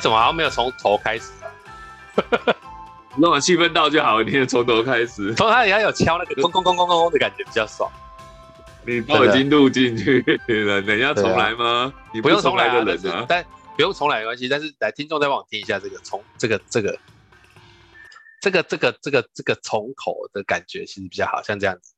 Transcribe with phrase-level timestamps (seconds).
[0.00, 2.56] 你怎么好像没有从头开始啊？
[3.18, 5.34] 那我气氛到就好，你也从头开始。
[5.34, 7.92] 从他里要有敲那个咚咚咚咚咚的感觉比较爽。
[8.86, 11.92] 你都已经录进去了，等一下重来吗？
[11.94, 13.44] 啊、你不用重来的人啊，但
[13.76, 14.48] 不用重来没关系。
[14.48, 16.98] 但是来听众再帮我听一下这个从这个这个
[18.40, 21.92] 这个这个这个这个从口的感觉，其实比较好像这样子。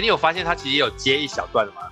[0.00, 1.82] 你有发现他其实也有接一小段的吗？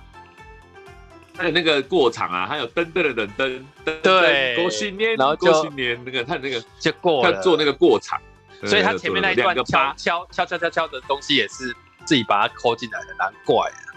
[1.35, 8.19] 他有那个过场啊，还有噔噔噔噔噔，对，过新年，然后就过新年那个他那个就过了，他做那个过场，
[8.65, 13.87] 所以他前面那一段敲敲敲敲敲敲的东西也是自己把它抠进来的，难怪啊。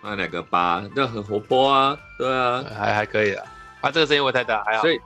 [0.00, 3.44] 那两个八，那很活泼啊，对啊，还还可以啊。
[3.80, 4.82] 啊，这个声音会太大，还好。
[4.82, 5.00] 所以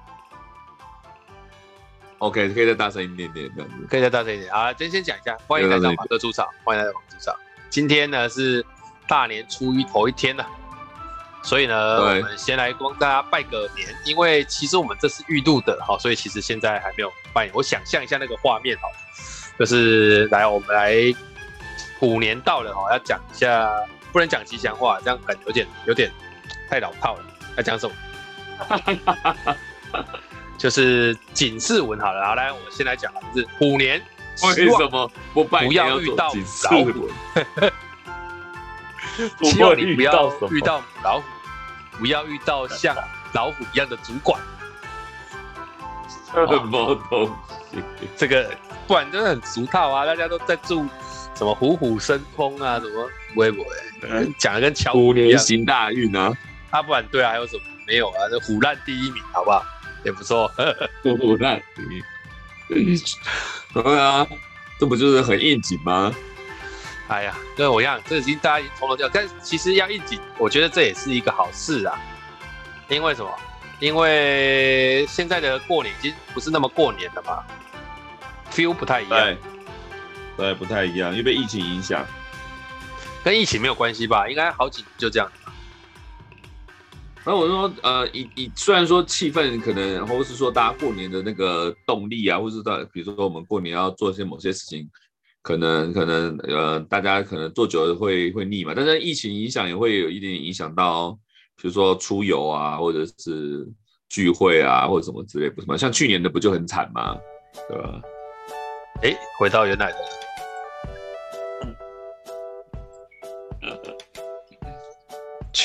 [2.19, 4.53] ，OK，可以再大声一点点，这样子，可以再大声一点。
[4.53, 7.35] 啊，先先讲一下，欢迎来到马哥出场，欢迎来到马哥出场。
[7.71, 8.65] 今天呢是
[9.09, 10.45] 大年初一头一天呢，
[11.43, 13.89] 所以呢，我们先来帮大家拜个年。
[14.05, 17.53] 因为其实我们这是预录的哈，所以其实现在还没有拜年。
[17.55, 18.83] 我想象一下那个画面哈，
[19.59, 20.97] 就是来我们来
[21.99, 23.71] 虎年到了哈，要讲一下，
[24.13, 26.11] 不能讲吉祥话，这样感觉有点有点
[26.69, 27.25] 太老套了。
[27.57, 29.57] 要讲什么？
[30.59, 32.27] 就是警示文好了。
[32.27, 34.03] 好，来，我先来讲，就是虎年。
[34.43, 37.09] 为什么不拜年要遇到老虎？
[39.43, 41.25] 希望你不要遇到老虎，
[41.99, 42.97] 不要遇到像
[43.35, 44.41] 老虎一样的主管。
[46.33, 47.27] 什么东
[47.71, 47.83] 西？
[48.17, 48.51] 这个
[48.87, 50.07] 不然真的很俗套啊！
[50.07, 50.87] 大家都在祝
[51.35, 54.33] 什么虎虎生风啊，什么不会不会？
[54.39, 56.33] 讲的跟敲虎年行大运啊！
[56.71, 58.29] 啊，不然对啊，还有什么没有啊？
[58.31, 59.63] 这虎烂第一名，好不好？
[60.05, 60.51] 也不错，
[61.03, 62.03] 虎烂第一。
[63.75, 64.27] 对啊，
[64.79, 66.15] 这不就是很应景吗？
[67.09, 71.99] 哎呀，跟我一样，这已经大家已经从头到尾，但其实要应景，我觉得这也是一个好事啊。
[72.89, 73.31] 因为什么？
[73.81, 77.43] 因为现在的过年已经不是那么过年了嘛
[78.53, 79.21] ，feel 不太一样。
[79.21, 79.39] 对，
[80.37, 82.07] 对，不太一样，因为被疫情影响。
[83.25, 84.29] 跟疫情没有关系吧？
[84.29, 85.31] 应该好几年就这样。
[87.25, 94.89] 那我说，呃，以以虽然说气氛可能，或是说大家过年的那个动力啊，或是到比如说我们过年要做一些某些事情，
[95.43, 98.73] 可能可能呃，大家可能做久了会会腻嘛。
[98.75, 101.13] 但是疫情影响也会有一点影响到，
[101.61, 103.69] 比如说出游啊，或者是
[104.09, 105.77] 聚会啊，或者什么之类，不是吗？
[105.77, 107.17] 像去年的不就很惨吗？
[107.69, 108.01] 对吧？
[109.03, 110.20] 哎，回到原来的。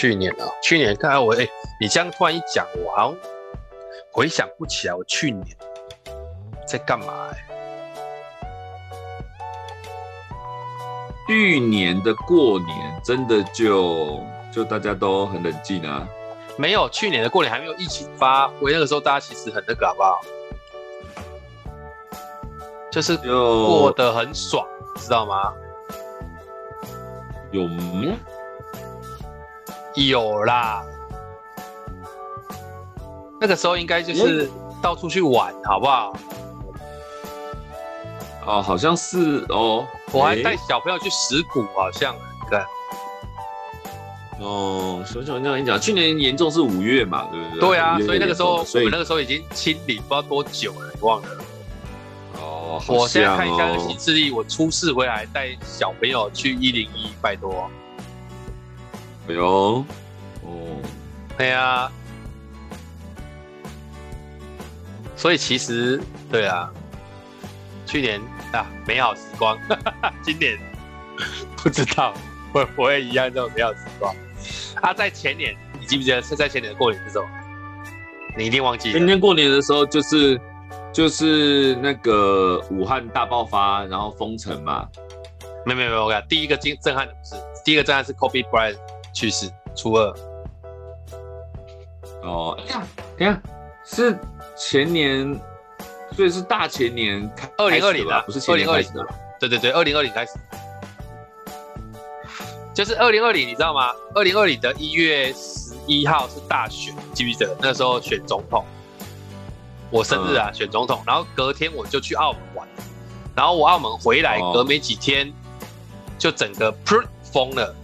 [0.05, 1.49] 去年啊，去年看来我哎、欸，
[1.81, 3.17] 你这样突然一讲，我好像
[4.11, 5.57] 回想不起来我去年
[6.63, 7.45] 在干嘛哎、欸。
[11.27, 14.21] 去年的过年真的就
[14.53, 16.07] 就大家都很冷静啊？
[16.55, 20.21] 没有，去年的过年还没有疫情发，我那个时候大家其实很那个好不好？
[22.91, 24.67] 就是过得很爽，
[24.97, 25.51] 知道吗？
[27.49, 28.15] 有吗？
[29.95, 30.83] 有啦，
[33.39, 34.49] 那个时候应该就是
[34.81, 36.15] 到处去玩，好不好？
[38.45, 39.87] 哦，好像是哦。
[40.11, 42.15] 我还带小朋友去石鼓，好像
[42.49, 42.59] 对。
[44.39, 47.59] 哦，小小这样跟你讲，去年严重是五月嘛，对不对？
[47.69, 51.27] 对啊，所以那个时候，所以我们那个时候已经清理，不知道多久了，你忘了。
[52.39, 57.69] 哦，我现在看一下那个行事历，我出事回来带小朋友去一零一，拜托。
[59.27, 59.85] 哎呦，
[60.43, 60.81] 哦，
[61.37, 61.91] 对啊，
[65.15, 65.99] 所以其实
[66.31, 66.71] 对啊，
[67.85, 68.21] 去年
[68.53, 69.57] 啊美好时光，
[70.21, 70.57] 今年
[71.57, 72.13] 不知道
[72.53, 74.15] 会不会一样这种美好时光。
[74.81, 77.25] 啊，在前年，你记不记得是在前年的过年的时候？
[78.37, 78.97] 你一定忘记了。
[78.99, 80.39] 今年过年的时候就是
[80.93, 84.87] 就是那个武汉大爆发，然后封城嘛。
[85.65, 88.77] 没有没有没有，我讲第一个惊震撼的不是，第一个震撼是 Kobe Bryant。
[89.15, 90.13] 去世初二。
[92.21, 93.41] 哦，等下等下
[93.83, 94.19] 是
[94.55, 95.39] 前年，
[96.15, 98.93] 所以是大前年开二零二零的，不是二零二零。
[98.93, 99.07] 的。
[99.39, 100.31] 对对对，二零二零开始，
[102.73, 103.93] 就是二零二零，你知道吗？
[104.15, 107.55] 二零二零的一月十一号是大选，记不记得？
[107.61, 108.65] 那时候选总统，
[109.91, 112.67] 我生日啊，嗯、选总统，然后隔天我就去澳门玩，
[113.35, 115.31] 然后我澳门回来，隔没几天
[116.17, 117.75] 就整个噗封了。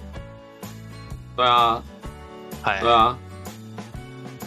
[1.41, 1.83] 对啊，
[2.63, 3.17] 对啊，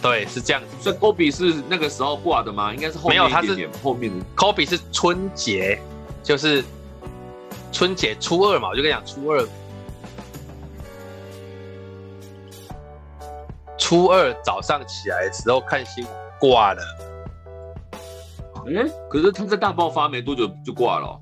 [0.00, 0.68] 对，是这样子。
[0.80, 2.72] 所以 Kobe 是那个时候挂的吗？
[2.72, 4.24] 应该是后面没有，他是后面的。
[4.36, 5.76] Kobe 是春节，
[6.22, 6.64] 就是
[7.72, 9.44] 春节初二嘛，我就跟你讲初二，
[13.76, 16.82] 初二早上起来的时候看新闻挂了。
[18.68, 21.20] 哎、欸，可是他在大爆发没多久就挂了、哦。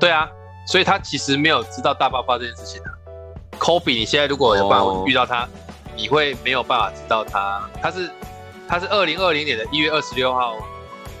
[0.00, 0.28] 对啊，
[0.66, 2.97] 所以他其实没有知道大爆发这件事情啊。
[3.68, 5.48] Kobe，你现在如果有办法遇到他，oh.
[5.94, 8.10] 你会没有办法知道他，他是
[8.66, 10.56] 他是二零二零年的一月二十六号，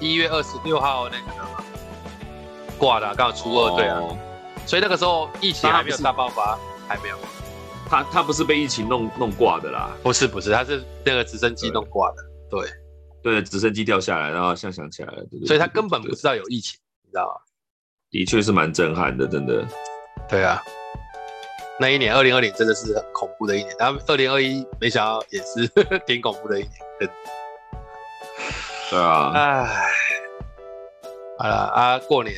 [0.00, 1.46] 一月二十六号那个
[2.78, 4.00] 挂的、啊，刚好初二，对啊。
[4.00, 4.16] Oh.
[4.64, 6.58] 所以那个时候疫情还没有大爆发，
[6.88, 7.18] 还没有。
[7.86, 9.90] 他他不是被疫情弄弄挂的啦？
[10.02, 12.16] 不是不是，他是那个直升机弄挂的。
[12.48, 12.66] 对
[13.22, 17.42] 对，直升机掉下来，然后像想起来了，对对，所以他根本不知道有疫情，你知道吗？
[18.10, 19.62] 的确是蛮震撼的，真的。
[20.30, 20.62] 对啊，
[21.80, 25.68] 那一年二零二零真的是很恐怖的一年，然后二零二一没想到也是
[26.06, 27.10] 挺恐怖的一年。
[28.90, 29.32] 对啊。
[29.34, 29.90] 唉，
[31.38, 32.34] 好了啊，过年。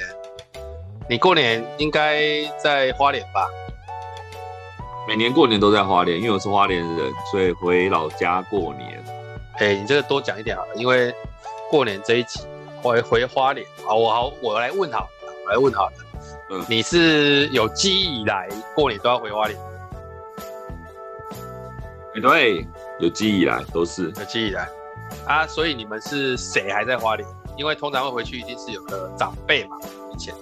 [1.08, 3.48] 你过年应该在花莲吧？
[5.08, 9.02] 每年过年都在花莲，因为我是花莲人，所以回老家过年。
[9.58, 11.14] 哎，你这个多讲一点好了，因为
[11.70, 12.40] 过年这一集
[12.82, 13.66] 回回花莲。
[13.86, 15.08] 好，我好，我来问好，
[15.44, 15.92] 我来问好了。
[16.50, 19.58] 嗯，你是有记忆以来过年都要回花莲？
[22.16, 22.66] 哎，对，
[22.98, 24.68] 有记忆以来都是有记忆以来
[25.26, 27.28] 啊，所以你们是谁还在花莲？
[27.56, 29.76] 因为通常会回去一定是有个长辈嘛，
[30.12, 30.34] 以前。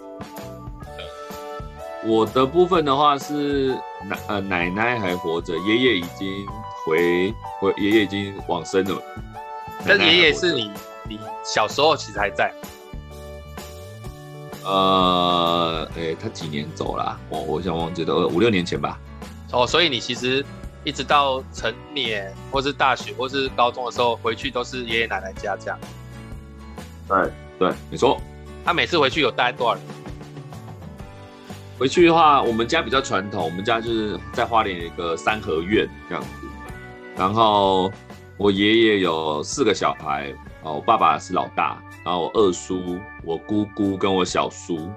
[2.04, 3.74] 我的部分的话是
[4.08, 6.46] 奶呃奶奶还活着，爷爷已经
[6.86, 9.02] 回回爷爷已经往生了。
[9.86, 10.70] 但爷爷是你
[11.08, 12.50] 你小时候其实还在。
[14.68, 17.20] 呃，哎、欸，他几年走了、啊？
[17.30, 19.00] 我我想忘记了，五六年前吧。
[19.50, 20.44] 哦，所以你其实
[20.84, 25.78] 一直到成年或是大学或是高中的时候回去都是爷爷奶奶家这样。
[27.08, 28.20] 对对，没错。
[28.62, 29.82] 他每次回去有带多少人？
[31.78, 36.28] 回去的话，我们家比较传统，我们家就是在花莲一个三合院这样子。
[37.16, 37.90] 然后
[38.36, 40.30] 我爷爷有四个小孩，
[40.62, 44.90] 哦，我爸爸是老大，然后我二叔、我姑姑跟我小叔，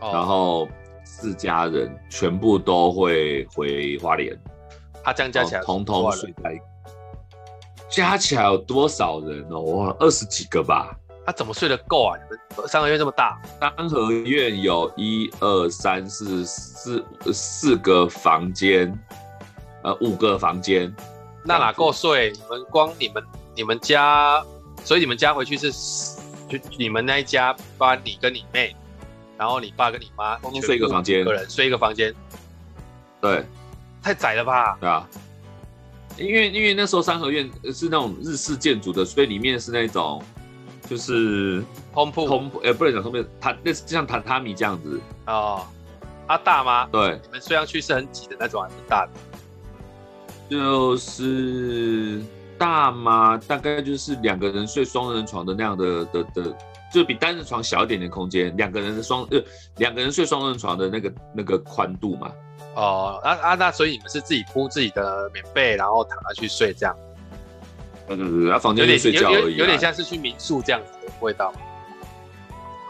[0.00, 0.68] 然后
[1.04, 4.38] 四家人全部都会回花莲。
[5.02, 6.60] 他这样加起来，统统睡在，
[7.88, 9.60] 加起来有多少人哦？
[9.60, 10.94] 哇，二十几个吧。
[11.24, 12.18] 他怎么睡得够啊？
[12.18, 18.92] 你们三合院这么大，三合院有一二三四四四个房间，
[19.82, 20.92] 呃，五个房间，
[21.44, 22.32] 那哪够睡？
[22.32, 23.22] 你们光你们
[23.54, 24.44] 你们家，
[24.82, 25.70] 所以你们家回去是
[26.50, 28.76] 就你们那一家，包括你跟你妹，
[29.38, 32.14] 然后你爸跟你妈，睡一个房间，一个人睡一个房间，
[33.20, 33.44] 对，
[34.02, 34.76] 太窄了吧？
[34.80, 35.08] 对啊，
[36.18, 40.22] 因为因为那时候三合院是那种日式建筑的，所以里面是那种。
[40.88, 41.62] 就是
[41.94, 45.64] 通铺，通铺，哎，不能讲通铺，榻，那是像榻榻米这样子哦。
[46.26, 46.88] 啊，大吗？
[46.90, 49.12] 对，你们睡上去是很挤的那种，还是大的？
[50.48, 52.20] 就是
[52.60, 53.40] 大吗？
[53.48, 56.56] 大概就是两个人睡双人床的那样的的的，
[56.92, 59.42] 就比单人床小一点点空间，两个人的双呃，
[59.78, 62.30] 两个人睡双人床的那个那个宽度嘛。
[62.76, 66.94] 哦，啊啊，那所以你们是自己铺自己的棉被，然后躺下去睡这样。
[68.06, 71.50] 对对对，他房间里睡觉而已，啊有，有，有点像是去民宿这样子的味道，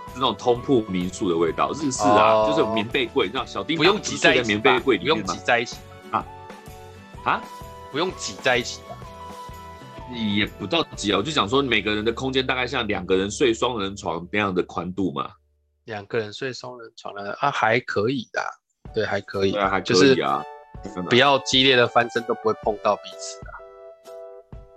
[0.09, 5.77] 是那种通铺民宿的味道，日式啊，哦、就是有棉被柜，你知道小丁不用挤在棉被柜里面，不用挤在一起
[6.11, 6.27] 啊
[7.25, 7.41] 啊，
[7.93, 8.90] 不用挤在一起吧？
[10.15, 15.31] 也不到挤啊，我就想说每个人的空间大概像两个人睡双人床那样的宽度嘛，
[15.85, 18.43] 两个人睡双人床呢啊，还可以的，
[18.95, 20.43] 对，还可以，对啊，还可以啊，
[20.83, 23.53] 就是不要激烈的翻身都不会碰到彼此啊。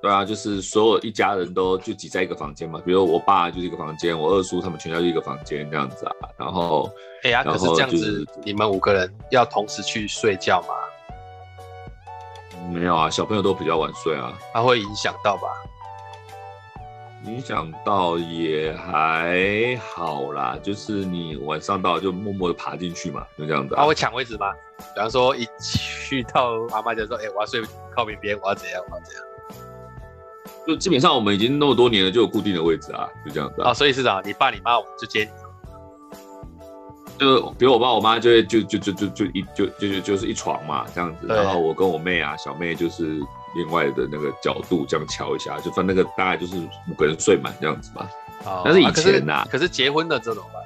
[0.01, 6.11] 对啊，就是所有一家人都就挤在一个房间嘛，比如我爸就是一个房间，我二叔他们全家就一个房间这样子啊。
[6.37, 6.91] 然后，
[7.23, 10.75] 哎呀，可是这样子，你们五个人要同时去睡觉吗？
[12.71, 14.33] 没有啊，小朋友都比较晚睡啊。
[14.53, 15.47] 他会影响到吧？
[17.25, 23.75] 影响到也还好啦，就是你晚上到就默默的爬进去嘛，就这样子。
[23.75, 24.51] 他会抢位置吗？
[24.93, 27.61] 比方说一去到阿妈就说：“哎，我要睡
[27.95, 29.23] 靠边边，我要怎样，我要怎样。”
[30.67, 33.71] 就基本上我们已经那么多年了，就有固定的位置啊，就这样子啊。
[33.71, 35.29] 哦，所以是啊，你爸你妈我就接你。
[37.23, 41.27] 就比如我爸我妈就会就就就就就一就就就就是一床嘛，这样子。
[41.27, 43.19] 然后我跟我妹啊，小妹就是
[43.55, 46.55] 另外的那个角度这样敲一下，就分那个大概就是
[46.89, 48.07] 五个人睡满这样子嘛。
[48.45, 48.61] 哦。
[48.65, 50.59] 但是以前呐、啊，可是结婚的这种吧。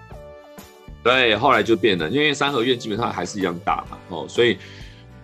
[1.04, 4.58] 对，后来就变了，因为三合院基本上还是一样大嘛，哦，所以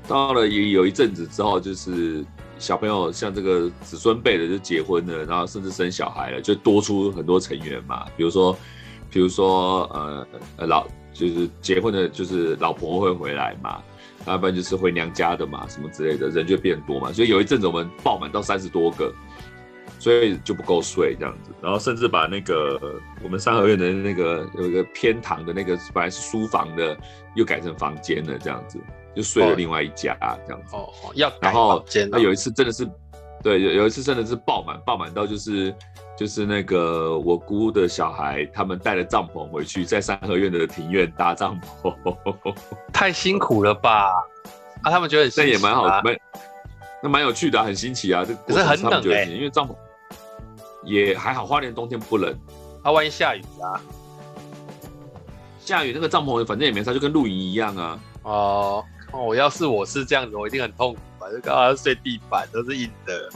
[0.07, 2.23] 到了也有一阵子之后，就是。
[2.59, 8.05] 小朋友像这个子孙辈的就结婚了，然后甚至生小孩了，就多出很多成员嘛。
[8.15, 8.57] 比如说，
[9.09, 13.81] 比如说呃呃老就是结婚的，就是老婆会回来嘛，
[14.25, 17.13] 要不然就是回娘家的嘛，什么之类的，人就变多嘛。
[17.13, 19.13] 所以有一阵子我们爆满到三十多个，
[19.99, 21.51] 所以就不够睡这样子。
[21.61, 26.97] 然后甚至把那个我们三合院的那个有一个偏堂的那个本来是书房的，
[27.35, 28.79] 又改成房间了这样子，
[29.15, 30.17] 就睡了另外一家
[30.47, 30.75] 这样子。
[30.75, 32.09] 哦哦，要改房间。
[32.09, 32.89] 然后那有一次真的是。
[33.43, 35.75] 对，有有一次真的是爆满，爆满到就是
[36.17, 41.93] 就是那个我姑的小孩，他们带了帐篷回去，在三合院的庭院搭帐篷，
[42.93, 44.07] 太辛苦了吧？
[44.81, 46.17] 啊，他们觉得很新奇，那也蛮好，蛮
[47.03, 48.23] 那蛮有趣的，很新奇啊。
[48.23, 49.75] 这可是很冷哎，因为帐篷
[50.85, 52.33] 也还好，花莲冬天不冷。
[52.81, 53.81] 啊，万一下雨啊？
[55.59, 57.99] 下雨那个帐篷反正也没差，就跟露营一样啊。
[58.23, 60.99] 哦哦，要是我是这样子，我一定很痛苦。
[61.31, 63.29] 就刚好睡地板都是硬的，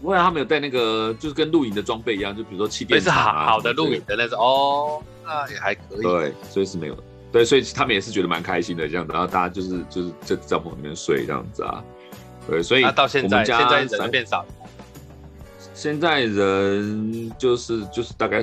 [0.00, 6.02] 不会啊，他们有带那个，就是跟露营的装备一样，就比如说气垫、啊，是好好的露营的那种哦，那也还可以。
[6.02, 6.96] 对，所以是没有，
[7.32, 11.82] 对，所以他们也是觉得蛮开心的这样子，然后大家就是就是在帐篷里面睡这样子啊，
[12.48, 14.48] 对，所以那到现在现在人变少了，
[15.74, 18.42] 现在人就是就是大概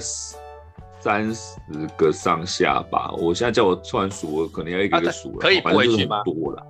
[0.99, 1.51] 三十
[1.97, 6.21] 个上下吧，我现在叫我突然数，我可能要一个一个数了，可以不回去吗？
[6.23, 6.65] 多了。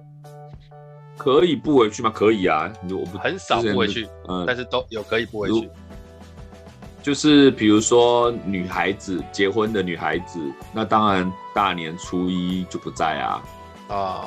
[1.24, 2.12] 可以不回去吗？
[2.14, 5.70] 可以啊，我不很少不回去，嗯，但是都有可以不回去。
[7.02, 10.40] 就是比如说女孩子结婚的女孩子，
[10.74, 13.44] 那当然大年初一就不在啊。
[13.90, 14.26] 哦，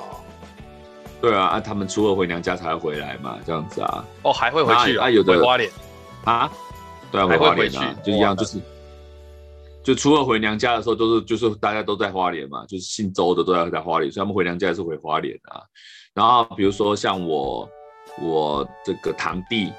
[1.21, 4.05] 对啊，啊，他们初二回娘家才会回来嘛，这样子啊。
[4.23, 5.11] 哦，还会回去啊？
[5.11, 5.71] 有的回花莲
[6.25, 6.51] 啊？
[7.11, 8.59] 对啊，回花莲啊，就一样，就是
[9.83, 15.63] 就初二回娘家的时候，都是就是大家都在花莲嘛，就是姓周的都在在花莲，所以他们回娘家也是回花莲啊。
[16.17, 17.69] 然后比如说像我，
[18.23, 19.71] 我这个堂弟，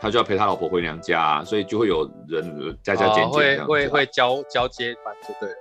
[0.00, 5.56] 他就要陪他老婆回娘家，所以就会有人加加减减，会会会交交接班就对了。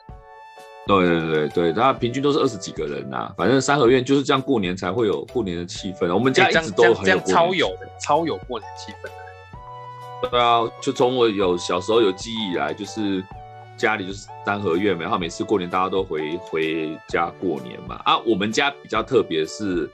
[0.88, 3.30] 对对对对，那平均都是二十几个人呐。
[3.36, 6.14] 反正三合院就是这样，过年才会有过年的气氛。
[6.14, 7.70] 我们家一直都很有超有
[8.00, 10.30] 超有过年气氛。
[10.30, 13.22] 对啊，就从我有小时候有记忆以来，就是。
[13.78, 18.00] 家里就是三合院嘛，然后每次过年大家都回回家过年嘛。
[18.06, 19.90] 啊，我们家比较特别是，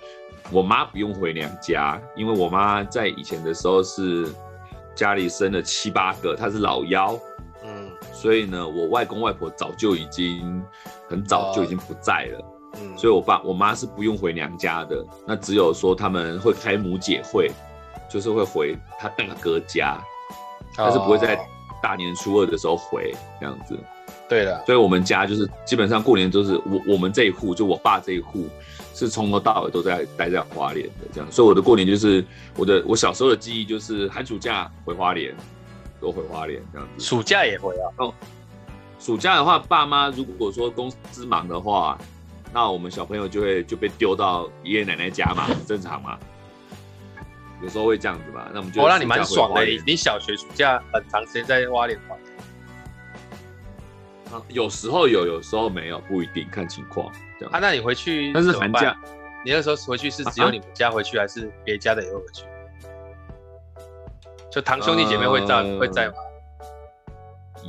[0.52, 4.28] 我妈不用回娘家，因为我妈在以前的时候是
[4.96, 7.18] 家里生了七八个，她是老幺，
[7.64, 10.64] 嗯，所以呢，我外公外婆早就已经
[11.10, 12.46] 很早就已经不在了，
[12.80, 17.50] 嗯，所以我爸我妈是不用回娘家的，那只有说他们会开母姐会，
[18.10, 19.98] 就是会回他大哥家，
[20.78, 21.40] 但是不会在。
[21.82, 23.78] 大年初二的时候回这样子，
[24.30, 28.48] 对的，所以我们家就是基本上过年都是我我们这一户，就我爸这一户
[28.94, 32.24] 是从头到尾都在待在花莲的这样，所以我的过年就是
[32.56, 35.36] 我的我小时候的记忆就是寒暑假回花莲，
[36.00, 37.86] 都回花莲这样子，暑假也回啊。
[37.98, 38.14] 哦，
[39.00, 41.98] 暑假的话，爸妈如果说公司忙的话，
[42.54, 46.18] 那我们小朋友就会就被丢到爷爷奶奶家嘛，很正常嘛。
[47.62, 49.64] 有时候会这样子吧，那我们就哦，那你蛮爽的。
[49.86, 52.20] 你小学暑假很长时间在花莲玩。
[54.34, 57.12] 啊，有时候有，有时候没有，不一定看情况。
[57.40, 58.32] 这样啊，那你回去？
[58.34, 58.96] 但是寒假，
[59.46, 62.46] 你那时候回去是只有你们家回去，啊、还是别家的也会回去？
[64.50, 66.14] 就堂兄弟姐妹会在、呃、会在吗？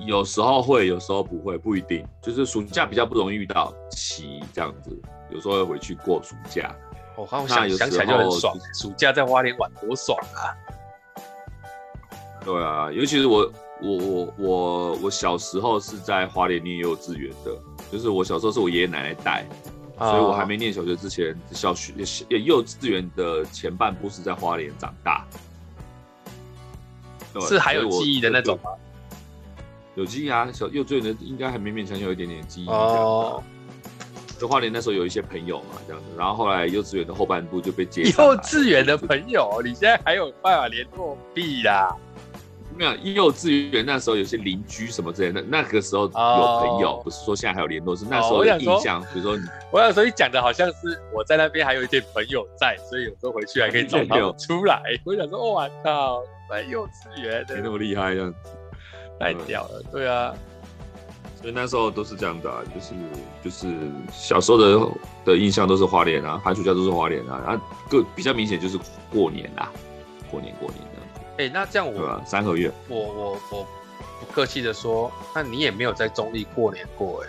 [0.06, 2.06] 有时候会，有时候不会，不一定。
[2.20, 4.98] 就是暑假比较不容易遇到齐这样子，
[5.30, 6.74] 有时候会回去过暑假。
[7.16, 10.56] 我好像想起来就很爽，暑假在花莲玩多爽啊！
[12.44, 17.56] 对啊，尤其是我我我我我小时候是在花莲念幼稚园的，
[17.90, 19.46] 就是我小时候是我爷爷奶奶带，
[19.98, 21.92] 所以我还没念小学之前，小学
[22.28, 25.26] 幼稚园的前半部是在花莲长大。
[27.48, 28.70] 是还有记忆的那种吗？
[29.94, 33.42] 有记忆啊，小幼稚园的应该还勉勉强强有一点点记忆哦。
[34.42, 38.02] 就花莲那时候有一些朋友嘛，这样子，然后后来幼稚园的后半部就被接。
[38.02, 41.96] 幼稚园的朋友，你现在还有办法联络？B 啦，
[42.76, 42.92] 没有。
[42.96, 49.00] 幼稚园那时候有些邻居什么之类的，那个时候有朋友，不是说现在还有联络，是那时候有印象。
[49.14, 54.82] 比如说你， 我想说你讲的好像是我在那边还有一些朋友在，所以有时候回去还可以找他们 出来。
[55.04, 56.20] 我想说，我靠，
[56.50, 58.50] 来幼稚园的，没那么厉害这样子，
[59.20, 60.34] 太屌了，对啊。
[61.42, 62.94] 所以那时候都是这样的，啊，就是
[63.42, 64.88] 就是小时候的
[65.24, 68.78] 的印象都是花莲啊，寒暑假都是花莲啊，啊，个比较明显就是
[69.10, 69.72] 过年啦，
[70.30, 71.20] 过年过年这样子。
[71.38, 72.22] 哎，那这样我，对吧？
[72.24, 73.66] 三合月，我我我
[74.20, 77.24] 不客气的说，那你也没有在中立过年过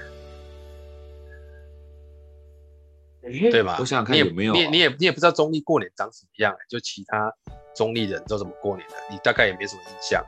[3.24, 3.78] 哎，对吧？
[3.80, 7.34] 我想想看有没有，啊，你也你也你也不知道中立过年长什么样，就其他
[7.76, 10.24] 中立人都怎么过年的，你大概也没什么印象。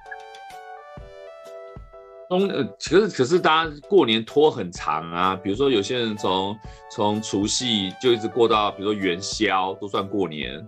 [2.29, 6.57] 冬呃，可是可是大家过年拖很长啊，比如说有些人从
[6.91, 10.67] 从除夕就一直过到，比如说元宵都算过年，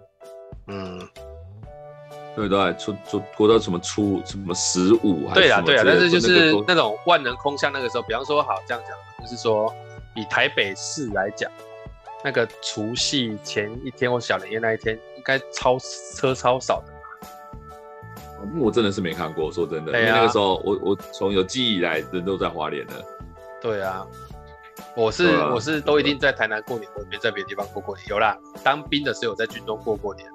[0.67, 0.99] 嗯，
[2.35, 2.73] 对不对？
[2.75, 9.73] 出出过到什么初什么十五，对啊对啊，但是就是那种万能空巷那个时候，比方说好这样讲，就是说
[10.15, 11.51] 以台北市来讲，
[12.23, 15.77] 那个除夕前一天或小年夜那一天，应该超
[16.15, 16.93] 车超少的。
[18.55, 22.93] 我真的是没看过，说真的，啊、因为那个时候我我从有记忆以来，人都在花莲了。
[23.61, 24.05] 对啊，
[24.95, 28.05] 我是、啊、我是都一定在台南过年，我没在别的地方过过年。
[28.09, 30.27] 有啦，当兵的时候在军中过过年。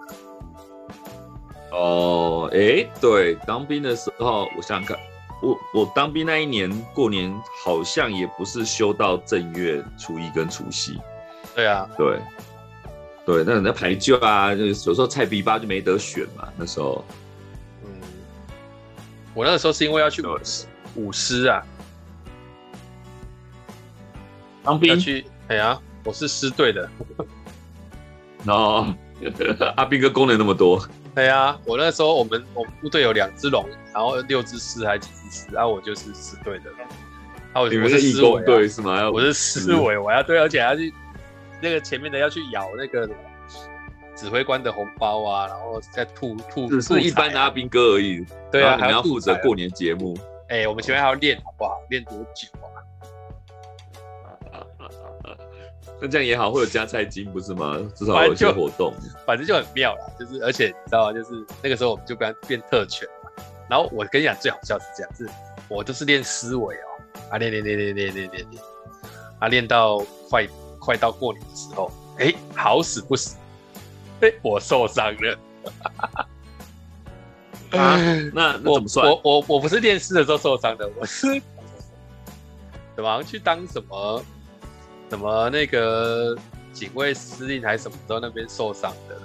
[1.70, 4.98] 哦，哎、欸，对，当兵的时候，我想想看，
[5.40, 7.32] 我我当兵那一年过年，
[7.64, 11.00] 好像也不是休到正月初一跟除夕。
[11.54, 12.18] 对啊，对，
[13.24, 17.04] 对，那人家排旧啊，就有时候菜逼八就没得选嘛，那时候。
[19.34, 21.62] 我那个时候是因为要去舞狮，舞狮啊，
[24.62, 25.24] 当兵去。
[25.48, 26.88] 哎呀，我是狮队的。
[28.46, 28.94] 哦，
[29.76, 30.86] 阿兵哥功能那么多。
[31.14, 36.70] 对啊，我那时候我们我们部队有两只龙，然后六只狮还几只狮，然后我就是狮队的。
[37.52, 39.10] 啊，我是义工队是吗？
[39.10, 40.92] 我是狮尾，我要对，而且要去
[41.60, 43.08] 那个前面的要去咬那个。
[44.22, 48.24] 指挥官的红包啊，然后再吐吐，只是一般的阿兵哥而已。
[48.52, 50.16] 对啊，还要负责过年节目。
[50.48, 51.76] 哎、欸，我们前面还要练，好不好？
[51.90, 52.70] 练多久啊？
[56.00, 57.76] 那这样也好，会有加菜金，不是吗？
[57.96, 58.94] 至少有一些活动。
[59.26, 61.12] 反正就很妙啦，就是而且你知道吗？
[61.12, 63.30] 就是那个时候我们就变变特权嘛。
[63.68, 65.28] 然后我跟你讲，最好笑是这样，是
[65.68, 66.86] 我就是练思维哦，
[67.32, 68.62] 啊练练练练练练练练，
[69.40, 69.98] 啊练到
[70.30, 70.46] 快
[70.78, 73.36] 快到过年的时候，哎、欸，好死不死。
[74.42, 75.38] 我受伤了，
[77.78, 77.96] 啊，
[78.34, 79.08] 那那怎么算？
[79.08, 81.40] 我我我我不是练狮的时候受伤的， 我是
[82.94, 84.22] 怎么去当什么
[85.08, 86.36] 什么那个
[86.72, 89.16] 警卫司令还是什么时候那边受伤的？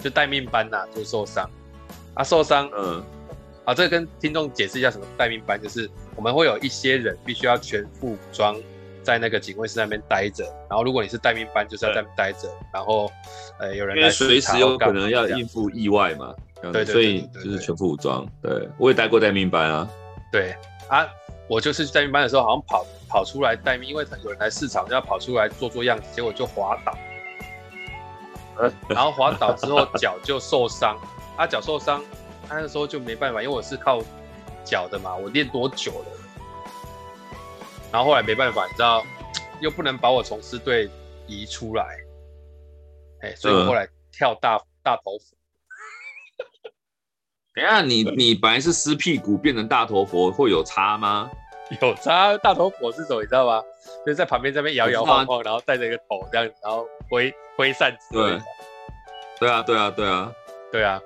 [0.00, 1.50] 就待命班呐、啊，就受伤
[2.14, 3.02] 啊，受伤，嗯，
[3.64, 8.54] 啊，这个跟听众解释一下什么待命班，就是我们会有一些人必须要全副武装。
[9.08, 13.10] 在那个警卫室那边待着，然后如果你是待命班，就是要在那边待着，然后，
[13.58, 16.34] 呃，有人来随时有可能要应付意外嘛，
[16.70, 18.28] 对，所以就是全副武装。
[18.42, 19.88] 对，我也待过待命班啊。
[20.30, 20.54] 对
[20.88, 21.08] 啊，
[21.48, 26.94] 我就是待命班的时候，好像跑跑出来待命，因为有人来市场，就要跑出来做做样子，结果就滑倒，
[28.90, 30.98] 然后滑倒之后脚就受伤，
[31.34, 32.04] 他脚受伤，
[32.46, 34.02] 他那时候就没办法，因为我是靠
[34.66, 36.06] 脚的嘛，我练多久了？
[37.92, 39.04] 然后后来没办法，你知道，
[39.60, 40.90] 又不能把我从师队
[41.26, 41.84] 移出来，
[43.22, 45.36] 哎，所以我后来跳大、嗯、大头佛。
[47.54, 51.30] 等下，你你本来是狮屁股变成大头佛会有差吗？
[51.82, 53.20] 有差，大头佛是什么？
[53.20, 53.62] 你知道吗？
[54.06, 58.08] 就是在旁边这边摇摇晃晃，然后带着一个头这样，然后挥挥扇子。
[58.12, 58.38] 对，
[59.40, 60.32] 对啊，对啊，对啊，
[60.72, 61.00] 对啊。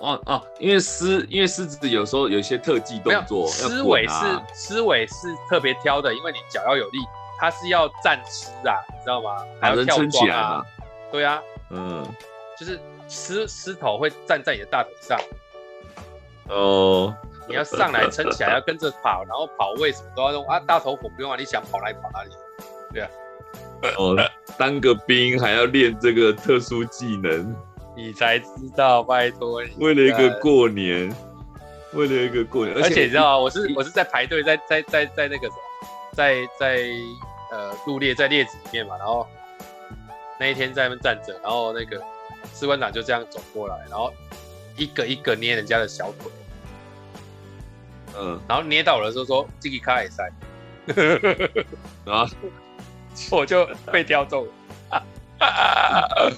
[0.00, 4.14] 哦哦，因为狮，因为狮子有时候有一些特技动作，狮尾是
[4.54, 6.98] 狮尾是特别挑的，因为你脚要有力，
[7.38, 9.44] 它是要站狮啊，你知道吗？
[9.60, 10.66] 还要跳杠啊，
[11.12, 12.04] 对啊，嗯，
[12.58, 12.78] 就是
[13.08, 15.18] 狮狮头会站在你的大腿上，
[16.48, 17.14] 哦，
[17.48, 22.30] 你要上来撑起来，要跟着跑，然后跑位什么都要用啊，大头虎不用啊，你想跑哪里跑哪里，
[22.92, 23.08] 对啊，
[23.96, 24.16] 哦，
[24.58, 27.54] 当个兵还要练这个特殊技能。
[27.96, 29.70] 你才知道，拜托你。
[29.78, 31.14] 为了一个过年，
[31.92, 33.38] 为了一个过年，而且你知道吗？
[33.38, 35.58] 我是我是在排队，在在在在那个什么，
[36.12, 36.82] 在在
[37.52, 39.26] 呃入列在列子里面嘛，然后
[40.38, 42.02] 那一天在那边站着，然后那个
[42.52, 44.12] 士官长就这样走过来，然后
[44.76, 46.32] 一个一个捏人家的小腿，
[48.18, 50.28] 嗯，然后捏到我的时候说这个卡也塞，
[52.04, 52.26] 然后
[53.30, 54.52] 我就被挑中了。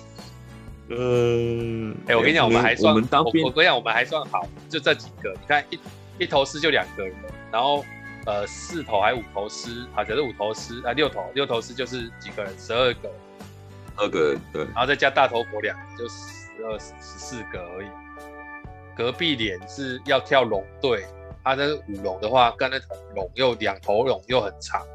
[0.88, 5.33] 嗯，哎、欸，我跟你讲，我们还算，我们当兵，我跟你讲，我们还算好，就这几个。
[5.33, 5.81] 你看，一
[6.18, 7.14] 一头狮就两个人，
[7.51, 7.85] 然后
[8.25, 13.11] 呃四头还五头狮，啊，假设五头狮啊六头六头狮就是几个人，十二个，
[13.96, 17.87] 二个人对，然后再加大头佛两个，就十二十四个而已。
[18.96, 21.05] 隔壁脸是要跳龙队，
[21.42, 24.87] 他那个舞龙的话，跟那头龙又两头龙又很长，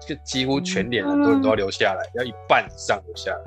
[0.00, 3.38] 就几乎全脸很多人都要留下来，要一半以上留下来。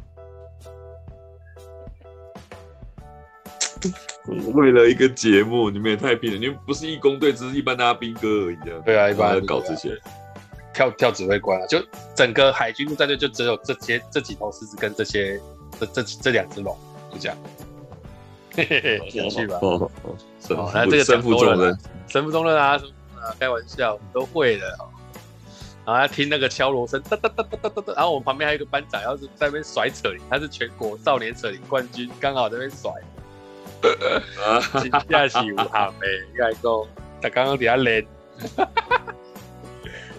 [4.54, 6.38] 为了一个节目，你们也太拼了！
[6.38, 8.82] 你们不是义工队，只是一般大家兵哥而已啊。
[8.86, 9.98] 对啊，一般搞这些，
[10.74, 11.82] 跳跳指挥官啊，就
[12.16, 15.40] 整个海军陆战队就只有这些这几头狮子跟这些
[15.80, 16.78] 这这这两只龙，
[17.12, 17.38] 就这样。
[18.54, 19.60] 嘿嘿嘿，继续吧。
[19.62, 20.16] 哦哦，
[20.50, 22.76] 哦，那这个身负重任，身负重任啊！
[23.16, 24.68] 啊，开玩笑，我们都会的。
[25.86, 27.94] 然后要听那个敲锣声，哒哒哒哒哒哒哒。
[27.94, 32.92] 然后我们旁边还有一个班长，要是在那边甩扯铃，他是全国少年扯铃冠军，刚好在那边甩。
[34.82, 36.72] 真正是有行的，应该讲，
[37.22, 38.06] 他刚刚底下练。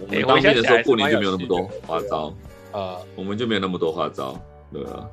[0.00, 2.34] 我们当兵的时候过年就没有那么多花招
[2.72, 4.40] 啊，我们就没有那么多花招，
[4.72, 5.08] 对啊。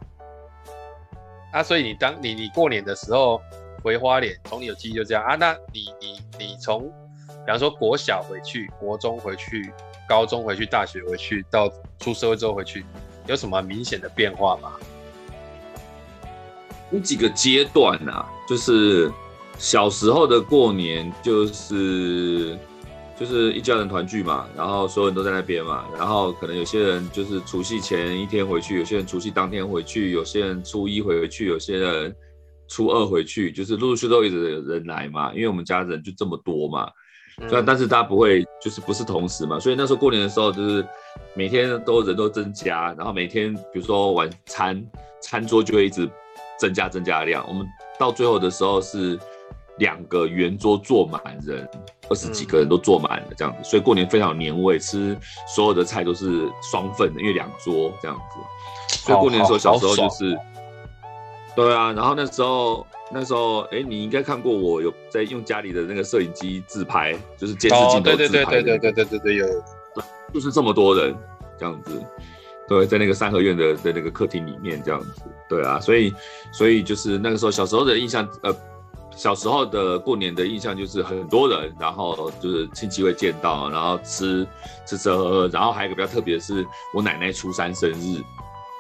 [1.53, 3.41] 啊，所以你当你你过年的时候
[3.84, 5.36] 回花莲，从你有记忆就这样啊？
[5.36, 6.84] 那你你你从，
[7.45, 9.71] 比方说国小回去，国中回去，
[10.08, 12.86] 高中回去，大学回去，到出社会之后回去，
[13.25, 14.73] 有什么明显的变化吗？
[16.91, 19.12] 有几个阶段啊，就是
[19.58, 22.58] 小时候的过年就是。
[23.17, 32.13] 就是一家人团聚嘛，然后所有人都在那边嘛，然后可能有些人就是除夕前一天回去，有些人除夕当天回去，有些人初一回去，有些人
[32.67, 36.89] 初二回去，就是陆陆续续都一直有人来嘛，因为我们家人就这么多嘛，
[37.47, 40.86] 虽然、嗯、但是大家不会就是不是同时嘛，所以那时候过年的时候就是
[41.34, 44.86] 每天都人都增加，然后每天比如说晚餐
[45.21, 46.05] 餐桌就会一直
[46.60, 47.65] 增加增加量，我们
[47.99, 49.19] 到最后的时候是。
[49.79, 51.67] 两个圆桌坐满人，
[52.08, 55.13] 二十几个人都坐满了这样子，所以过年非常有年味，吃
[55.53, 58.95] 所有的菜都是双份的，因为两桌这样子。
[59.01, 60.39] 所以过年的时候，小时候就是，
[61.58, 69.45] 对啊，然后那时候那时候，哎，你应该看过我有在用家里的那个摄影机自拍，就是监视镜头自拍，对对对对对对对对，有，
[70.34, 71.13] 就是这么多人
[71.60, 72.01] 这样子，
[72.67, 76.13] 对，在那个三合院的在那个客厅里面这样子，对啊，所以
[76.51, 78.56] 所以就是那个时候小时候的印象，呃。
[79.17, 84.45] 小时候的过年的印象就是很多人，然后就是亲戚会见到，然后吃
[84.86, 88.21] 吃吃喝喝，然后还有一个比较特别的是我奶奶初三生日。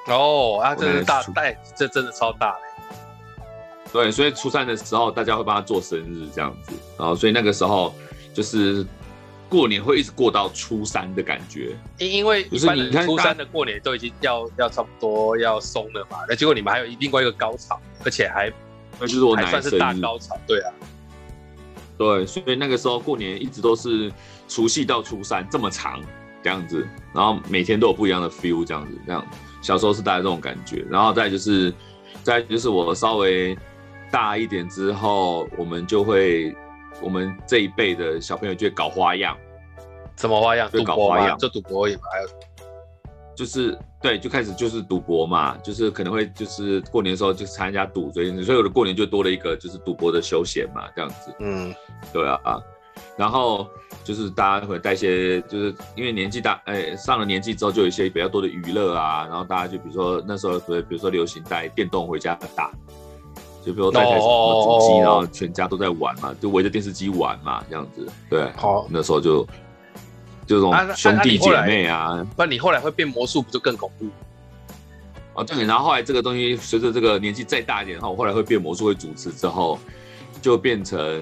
[0.07, 2.95] 哦，啊，这是大代，这真的超大嘞。
[3.93, 7.95] 对，所以初三的时候大家会帮他做生日这样子，然后所以那个时候
[8.33, 8.85] 就是
[9.49, 11.75] 过年会一直过到初三的感觉。
[11.97, 18.51] 因因为一般的初三的过年都已经要要差不多要松了嘛，那结果你们还有另外一个高潮，而且还。
[18.97, 20.71] 那就是我奶奶生日，大高潮，对啊，
[21.97, 24.09] 对，所以那个时候过年一直都是
[24.47, 26.01] 除夕到初三这么长
[26.41, 29.27] 这样子，然后每天都有不一样的 feel 这样子，这样
[29.61, 31.73] 小时候是大概这种感觉，然后再就是，
[32.23, 33.57] 再就是我稍微
[34.09, 36.55] 大一点之后，我们就会，
[37.01, 39.37] 我们这一辈的小朋友就会搞花样，
[40.17, 40.69] 什么花样？
[40.71, 42.27] 就搞花样，就赌博而已嘛，还有。
[43.35, 51.35] 就是对，就开始就是赌博嘛，就是可能会就是过年的时候就参加赌，所以所以我的过年就多了一个就是赌博的休闲嘛，这样子。
[51.39, 51.75] 嗯，
[52.13, 52.61] 对啊啊，
[53.17, 53.67] 然后
[54.05, 62.71] 就是大家会带一些，就是因为年纪大，哎，上了年纪之后就有一些比较多的娱乐啊，然后大家就比如说那时候对，比如说流行带电动回家打，
[63.65, 68.07] 就比如说带台什么主机，然后全家都在玩嘛，就围着电视机玩嘛，这样子。
[68.29, 69.45] 对，好，那时候就。
[70.47, 74.05] 就这种兄弟姐妹啊不然你后来会变魔术，不就更恐怖？
[75.33, 79.79] 哦，对，然后后来这个东西随着这个年纪再大一点，然后我后来会变魔术，会主持之后，
[80.43, 81.19] 就变成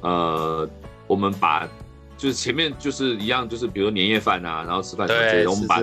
[0.00, 0.66] 呃，
[1.06, 1.68] 我们把
[2.16, 5.82] 就是前面就是一样，就是比如说年夜饭啊，然后吃饭什么之类的，我们把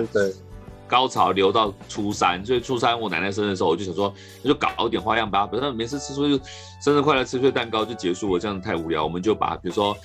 [0.86, 6.42] 高潮留到初三，所以初三我奶奶生日的时候，我就想说，那就搞一点花样吧，比如说每次吃出就
[6.82, 9.96] 生日快乐，吃脆蛋糕就结束了，这样太无聊，我们就把比如说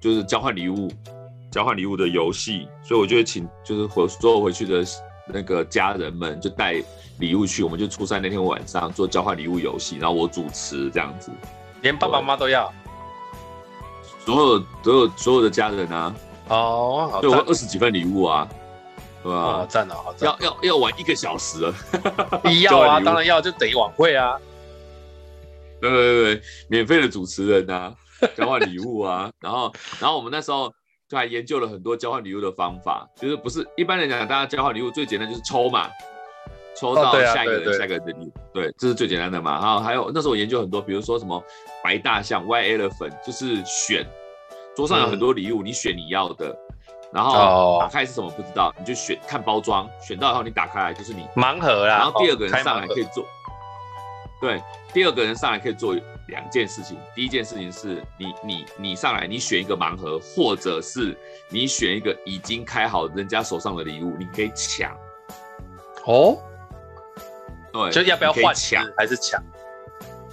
[0.00, 0.90] 就是交换礼物。
[1.52, 4.82] 交换礼物的游戏，所以我就会请，就是回所有回去的
[5.26, 6.82] 那个家人们就带
[7.18, 11.30] 礼物去，我们就初三那天晚上做交换礼物游戏，然后我主持这样子，
[11.82, 12.72] 连爸爸妈妈都要，
[14.24, 16.14] 所有所有所有的家人啊，
[16.48, 18.48] 哦，好，对，我二十几份礼物啊，
[19.22, 19.42] 对吧？
[19.42, 21.74] 好赞哦，好赞，要要要玩一个小时了，
[22.62, 24.38] 要啊，当然要，就等于晚会啊，
[25.80, 27.94] 对对对，免费的主持人啊，
[28.36, 30.72] 交换礼物啊，然后然后我们那时候。
[31.08, 35.90] 就还研究了很多交换礼物的方法，就是不是一般来讲，大家交换礼物最简单就是抽嘛，
[36.74, 39.60] 抽到下一个人下一个人的礼物，对，这是最简单的嘛。
[39.60, 41.44] 然后还有那时候我研究很多，比如说什么
[41.84, 44.06] 白大象 （White Elephant），就是选
[44.74, 46.56] 桌上有很多礼物，你选你要的，
[47.12, 51.98] 然后打开是什么不知道，你就选看包装，选到以后你打开来就是你盲盒啦。
[51.98, 53.24] 然后第二个人上来可以做，
[54.40, 55.94] 对，第二个人上来可以做。
[56.28, 61.14] 两件事情，第一件事情是你你你上来，你选一个盲盒，或者是
[61.50, 64.96] 你选一个已经开好人家手上的礼物，你可以抢。
[66.06, 66.38] 哦，
[67.72, 69.42] 对，就要不要换抢还是抢？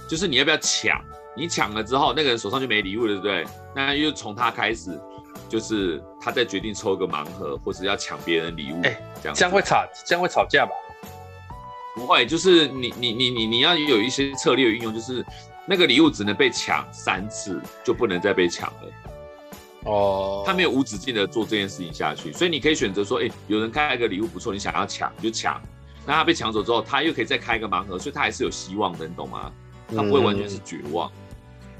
[0.08, 0.98] 就是你要不要抢？
[1.36, 3.44] 你抢了之后，那个人手上就没礼物了，对不对？
[3.74, 4.98] 那又从他开始，
[5.50, 8.80] 就是他再决定抽一个盲盒，或者要抢别人礼物。
[8.84, 10.72] 哎，这样这样会吵，这样会吵架吧？
[11.94, 15.22] 不会，就是你你你你你要有一些策略运用，就是。
[15.66, 18.92] 那个礼物只能被抢三次，就不能再被抢了。
[19.84, 25.60] 哦，他没有无止境的做这件事情下去，所以你可以选择说，哎、欸，有人开一个礼物不错，你想要抢你就抢，
[26.04, 29.52] 那他被抢走之后，他又可以再开一个盲盒，所以他还是有希望的，你懂吗？
[29.94, 31.08] 他不会完全是绝望。
[31.08, 31.19] 嗯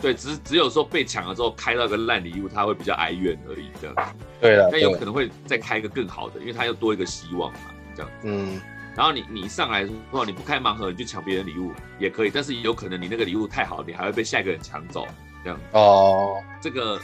[0.00, 4.02] 对，只只有说被抢了之后开到个烂礼物，他会比较哀怨而已，这样子。
[4.40, 7.58] 对了，但有可能会再开一个更好的，因为他又多一个希望嘛，
[7.94, 8.16] 这样子。
[8.24, 8.60] 嗯。
[8.96, 15.06] 然后你你上来之后你不开盲盒，你就抢别人礼物也可以，但是有可能你那个礼物太好，你还会被下一个人抢走，
[15.44, 15.64] 这样子。
[15.72, 16.36] 哦。
[16.60, 17.00] 这个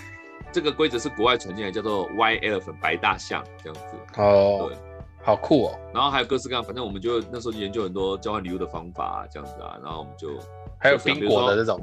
[0.50, 4.20] 这个规则是国外传进来，叫做 White Elephant 白大象这样子。
[4.20, 4.68] 哦。
[4.68, 4.76] 对。
[5.22, 5.78] 好酷哦。
[5.92, 10.28] 然后还有各式各样，反正我们就那时候研究很多交换礼物的方法啊，这样子啊，然后我们就
[10.78, 11.80] 还有冰果的这种。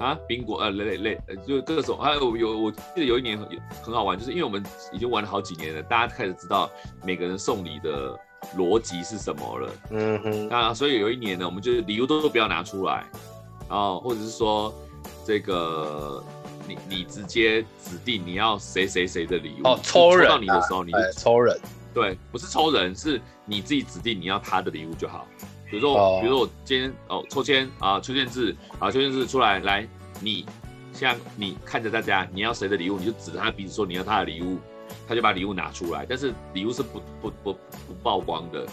[0.00, 3.46] 啊，宾果呃，类类类，呃，就各种，还有有，我记得有一年很
[3.82, 6.70] 很好玩，就是因为我们已经玩了好几年了，大家开始知道
[7.04, 8.18] 每个人送礼的
[8.56, 9.70] 逻辑是什么了。
[9.90, 10.48] 嗯哼。
[10.48, 13.04] 那所以有一年呢，我们就是礼物都都不要拿出来，
[13.68, 14.74] 然后或者是说
[15.26, 16.24] 这个
[16.66, 19.68] 你你直接指定你要谁谁谁的礼物。
[19.68, 20.30] 哦，抽人、啊。
[20.30, 21.60] 抽到你的时候，你就抽人。
[21.92, 25.26] 对，不是抽人，是你自己指定你要他的礼物就好。
[25.70, 26.20] 比如说，oh.
[26.20, 29.86] 比如说我今天哦抽签啊，邱建志啊，邱建志出来来，
[30.20, 30.44] 你
[30.92, 34.58] 像你看着大家，你要谁的礼物，你就指着他鼻子说你要他的礼物，
[35.06, 38.66] 他就把礼物拿出来，但是礼物是不不不不曝光的，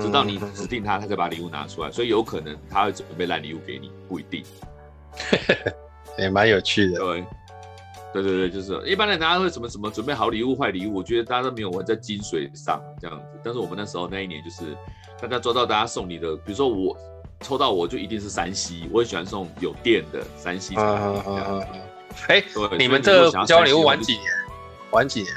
[0.00, 4.44] 直到你指定他，他才把礼物拿出来，所以有可能他会准备烂礼物给你，不一定，
[6.16, 7.00] 也蛮有趣的。
[7.00, 7.24] 对，
[8.14, 14.76] 对对对，就是一般人大家会什么什么准备好礼物坏礼物，我觉得大家都没有玩在精髓上这样子，但是我们那时候那一年就是。
[15.20, 16.96] 大家抓到大家送你的，比如说我
[17.40, 21.22] 抽到我就一定是山西我也喜欢送有电的山西产品。
[22.28, 22.42] 哎，
[22.78, 24.24] 你们这个交换礼物玩几年？
[24.90, 25.34] 玩几年？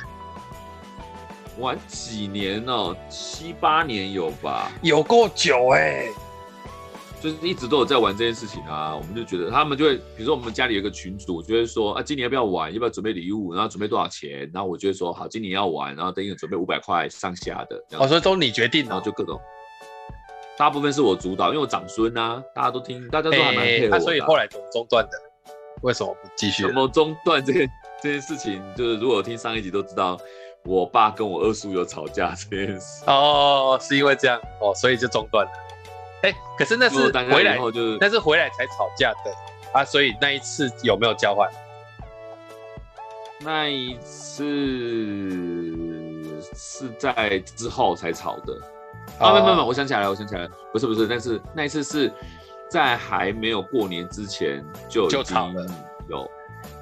[1.58, 2.96] 玩几年哦？
[3.10, 4.72] 七八年有吧？
[4.82, 6.14] 有够久哎、欸！
[7.22, 8.96] 就是一直都有在玩这件事情啊。
[8.96, 12.72] 我们就觉得他们就会，比如说我们家里有个群主，就会说啊，今年要不要玩？
[12.74, 13.54] 要不要准备礼物？
[13.54, 14.50] 然后准备多少钱？
[14.54, 17.98] 然后我就会说好，今年要玩，然后等于准备五百块上下的。
[17.98, 19.38] 哦，所以都你决定，然后就各种。
[20.60, 24.04] 大部分是我主导，因为我长孙啊，大家都听，大家都还蛮配合我的、啊欸。
[24.04, 25.12] 所以后来怎么中断的？
[25.84, 26.64] 为什么不继续？
[26.64, 27.66] 怎么中断这件
[28.04, 28.62] 这件事情？
[28.76, 30.20] 就是如果听上一集都知道，
[30.66, 33.06] 我爸跟我二叔有吵架这件事。
[33.08, 35.52] 哦，是因为这样哦，所以就中断了。
[36.24, 39.32] 哎、欸，可是那是回来以后就是，那是回来才吵架的
[39.72, 41.50] 啊，所以那一次有没有交换？
[43.40, 44.44] 那一次
[46.54, 48.62] 是在之后才吵的。
[49.20, 52.12] 啊，没没没，我想起来了，我想起来了，不是不是，但是那一次是
[52.70, 55.36] 在还没有过年之前就已经
[56.08, 56.30] 有，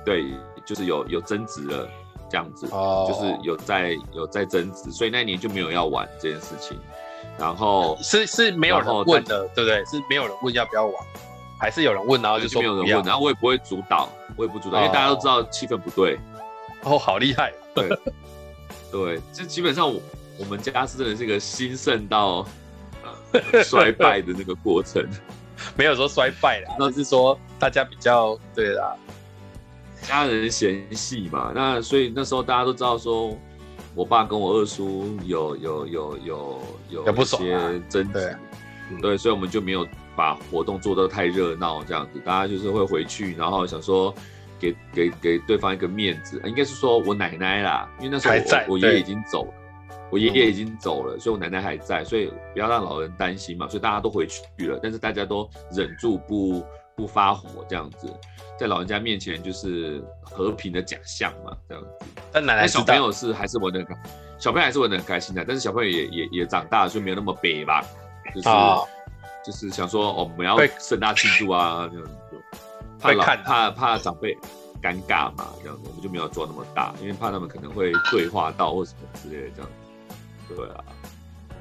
[0.05, 0.25] 对，
[0.65, 1.87] 就是有有争执了
[2.29, 6.77] 这样子，哦，就是有在有在争执，所以那一年就没有要玩这件事情，
[7.39, 9.83] 然后是是没有人问的，对不对？
[9.85, 10.93] 是没有人问要不要玩，
[11.59, 16.19] 还是有人问，然后就说没有人问，然后我也不会主导，我也不主导，因为大家都知道气氛不对，
[16.83, 17.89] 哦，好厉害，对，
[18.91, 19.99] 对，这基本上我。
[20.39, 22.47] 我们家是真的是一个兴盛到
[23.63, 25.05] 衰败的那个过程，
[25.75, 28.95] 没有说衰败啦， 那是说大家比较对啦，
[30.01, 31.51] 家人嫌隙嘛。
[31.53, 33.37] 那所以那时候大家都知道说，
[33.95, 38.37] 我爸跟我二叔有有有有有一些争执，
[39.01, 42.19] 对，所以我们就没有把活动做得太热闹这样子。
[42.23, 44.13] 大家就是会回去，然后想说
[44.59, 48.35] 给给给对方一个面子，应该是说我奶奶啦，因为那时候
[48.67, 49.53] 我我爷爷已经走了。
[50.09, 56.63] 我爷爷已经走了，所以我奶奶还在，所以不要让老人担心嘛，所以大家都回去了，但是大家都忍住不
[56.95, 58.07] 不发火，这样子，
[58.57, 61.89] 在老人家面前就是和平的假象嘛，这样子。
[62.31, 63.85] 但奶奶小朋友是还是玩的，
[64.39, 67.83] 小朋友还是玩的很开心的，但是小朋友也也也长大了，就没有那么悲吧，
[68.33, 68.87] 就是、哦、
[69.45, 72.13] 就是想说哦，我们要盛大庆祝啊，这样子，
[72.99, 74.33] 怕老怕怕长辈
[74.81, 79.86] 尴尬嘛，这样子，我们就没有做那么大，因为怕他们可能会对话到或什么之类的这样子。
[80.55, 80.83] 对啊，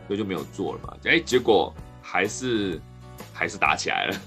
[0.07, 0.97] 所以就没有做了嘛。
[1.05, 2.81] 哎，结果还是
[3.33, 4.21] 还是打起来了，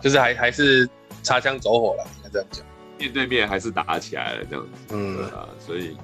[0.00, 0.88] 就是还还是
[1.22, 2.66] 擦枪走火了，应该这样讲。
[2.98, 4.70] 面对面还是打起来了，这样子。
[4.90, 5.96] 嗯，啊，所以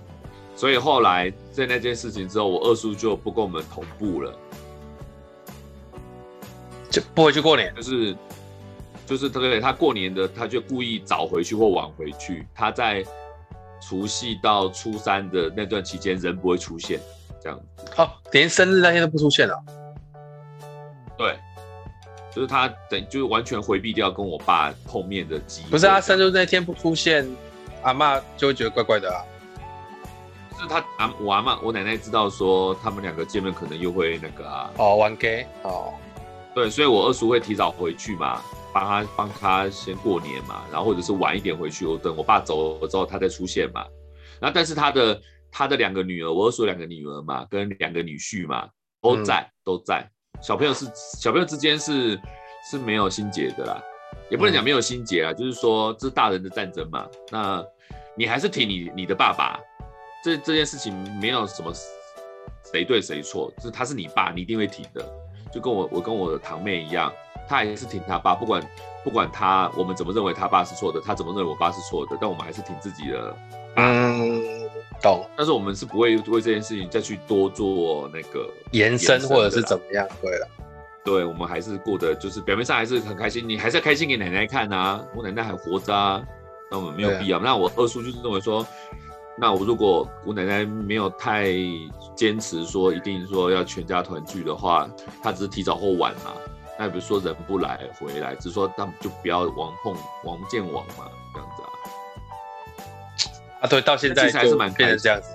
[0.57, 4.37] 所以后来在那件事情之后，我二叔就不跟我们同步了，
[6.91, 7.73] 就不回去过年。
[7.77, 8.17] 就是
[9.07, 12.45] 就是他对他过年的，他就故意早回去或晚回去。
[12.53, 13.05] 他在
[13.81, 17.01] 除夕到初三的那段期间，人不会出现。
[17.41, 17.61] 这样
[17.97, 19.57] 哦，连生日那天都不出现了。
[21.17, 21.37] 对，
[22.33, 25.71] 就是他等，就是完全回避掉跟我爸碰面的机会。
[25.71, 27.29] 不是他生日那天不出现，
[27.83, 29.25] 阿妈就会觉得怪怪的啊。
[30.57, 34.71] 就是他阿我阿妈我奶奶知道说他们两个见面可能又会那个啊。
[34.77, 35.93] 哦，玩 gay 哦。
[36.55, 43.85] 对，所以我二叔会提早回去嘛，帮他帮他先过年嘛，然后或者是晚一点回去，我等我爸走了之后他再出现嘛。
[44.41, 48.69] 然后但是他的他的两个女儿，我二叔两个女儿嘛，跟两个女婿嘛，
[49.01, 50.09] 都在、嗯、都在。
[50.41, 52.19] 小朋友是小朋友之间是
[52.71, 53.83] 是没有心结的啦，
[54.31, 57.09] 也不能讲没有心结啊，嗯、就是说这是大人的战争嘛。
[57.31, 57.65] 那
[58.17, 59.59] 你还是挺你你的爸爸，
[60.23, 61.73] 这这件事情没有什么
[62.71, 65.05] 谁对谁错，就是他是你爸，你一定会挺的。
[65.51, 67.11] 就跟我我跟我的堂妹一样，
[67.49, 68.63] 她还是挺她爸，不管
[69.03, 73.37] 不管他我们怎么认为他爸是错的，他怎么认为我爸是错的，但我们还是挺自己的。
[73.77, 74.43] 嗯，
[75.03, 75.25] 懂。
[75.37, 80.07] 但是我们是不会为这件事情再去多做那个延伸或者是怎么样。
[80.21, 80.49] 对了，
[81.05, 86.23] 对，我们还是过得就是表面上还是很开心，你还是要开心给奶奶看啊，我奶奶还活着啊，
[86.71, 87.39] 那我们没有必要。
[87.39, 88.67] 啊、那我二叔就是认为说。
[89.41, 91.55] 那我如果我奶奶没有太
[92.17, 94.91] 坚持说一定说要全家团聚的话，
[95.23, 96.33] 她只是提早或晚嘛。
[96.77, 101.48] 那比如说人不来回来，只是说他们就不要王碰王见王嘛，这样子
[103.61, 103.63] 啊。
[103.63, 105.29] 啊，对，到现在其实还是蛮变成这样子。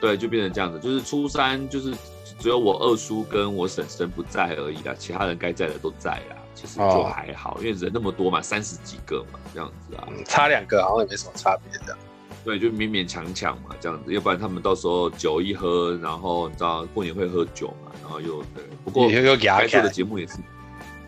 [0.00, 1.94] 对，就变成这样子，就是初三就是
[2.38, 6.36] 只有我二叔跟我婶婶不在而已啦，其他人该在的都在啦。
[6.54, 11.98] 其实就还好，哦、因为人那么多嘛，三十几个嘛，这样子啊，差两个好像也没什么差别这样。
[12.44, 19.06] 对，就勉勉强强嘛，这样子，要不然他们到时候酒一喝，然后你知道过年会喝酒嘛，然后又对，不过
[19.38, 20.38] 该做的节目也是，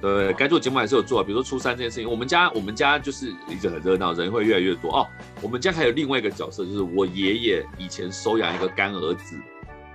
[0.00, 5.06] 对，该做的节目还是有做，比如说初三这件事情，我们家我们家就是一直很热闹，人会越来越多哦。
[5.42, 9.36] 我们家还有另外一个角色，就是我爷爷以前收养一个干儿子，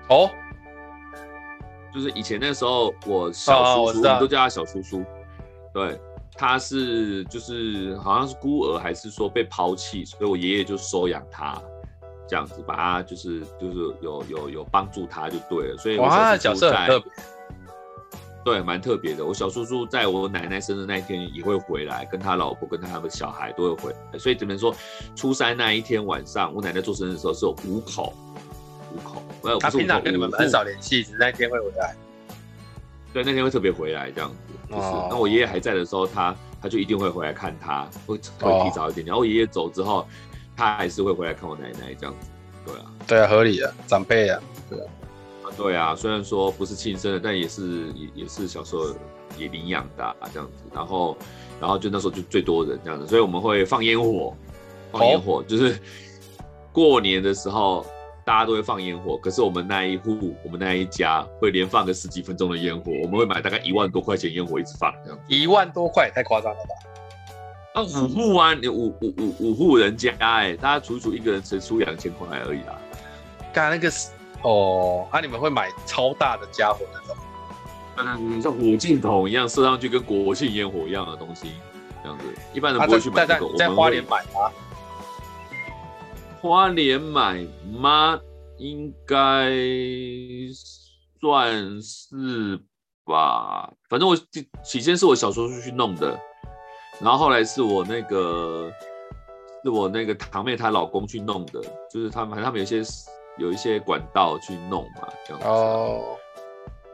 [0.09, 0.29] 哦，
[1.93, 5.03] 就是以前那时候我小叔叔，我们都叫他小叔叔，
[5.73, 5.99] 对。
[6.35, 11.61] 他是就是好像是孤儿，还是说被抛弃，所以我爷爷就收养他，
[12.27, 15.77] 这样子把他就是就是有有有帮助他就对了。
[15.77, 17.11] 所以我小叔叔在，哇，角色很特别，
[18.43, 19.25] 对，蛮特别的。
[19.25, 24.19] 我小叔叔在我奶奶生日那一天也会回来，跟他老婆跟他的小孩都会回来。
[24.19, 24.75] 所以只能说
[25.15, 28.13] 初三那一天晚上，我奶奶做生日的时候是有五口，
[28.93, 29.23] 五口。
[29.59, 31.95] 他平常跟你们很少联系，只是那天会回来。
[33.13, 39.07] 对，那天会特别回来这样子，就是那我爷爷还在的时候，他他就一定会回来看他，会会提早一点点。
[39.07, 40.07] 然后我爷爷走之后，
[40.55, 42.27] 他还是会回来看我奶奶这样子。
[42.65, 44.85] 对啊，对啊，合理啊长辈啊，对啊，
[45.55, 48.87] 对啊，虽然说不是亲生的，但也是也也是小时候
[49.37, 50.63] 也领养的啊，这样子。
[50.73, 51.17] 然后
[51.59, 54.35] 然后就那时候就最多人这样子，所以我们会放烟火，
[54.91, 55.79] 放烟火就是
[56.71, 57.85] 过年的时候。
[58.25, 62.89] 大家都会放烟火，可是我们那一户，我们那一家会连放个十几分钟的烟火。
[63.03, 65.19] 我们会买大概一万多块钱烟火，一直放这样。
[65.27, 66.69] 一万多块太夸张了吧？
[67.73, 72.79] 啊，五户啊，你五五五五户人家哎、欸，大家除一除，一个人才出两千块而已啦。
[73.51, 74.11] 刚才那个是
[74.43, 77.17] 哦，那、啊、你们会买超大的家伙那种？
[77.95, 81.51] 嗯，像火箭筒一样射上去，跟国庆烟火一样的东西，
[82.01, 82.25] 这样子。
[82.53, 83.55] 一般人不会去买这个。
[83.55, 84.51] 在花莲买吗？
[86.41, 87.45] 花莲买
[87.79, 88.19] 吗？
[88.57, 89.51] 应该
[91.19, 92.59] 算是
[93.05, 93.71] 吧。
[93.89, 94.15] 反正我
[94.63, 96.19] 起先是我小时候去弄的，
[96.99, 98.71] 然后后来是我那个
[99.63, 102.83] 是我那个堂妹她老公去弄的，就是他们他们有些
[103.37, 105.47] 有一些管道去弄嘛，这样子。
[105.47, 106.17] 哦。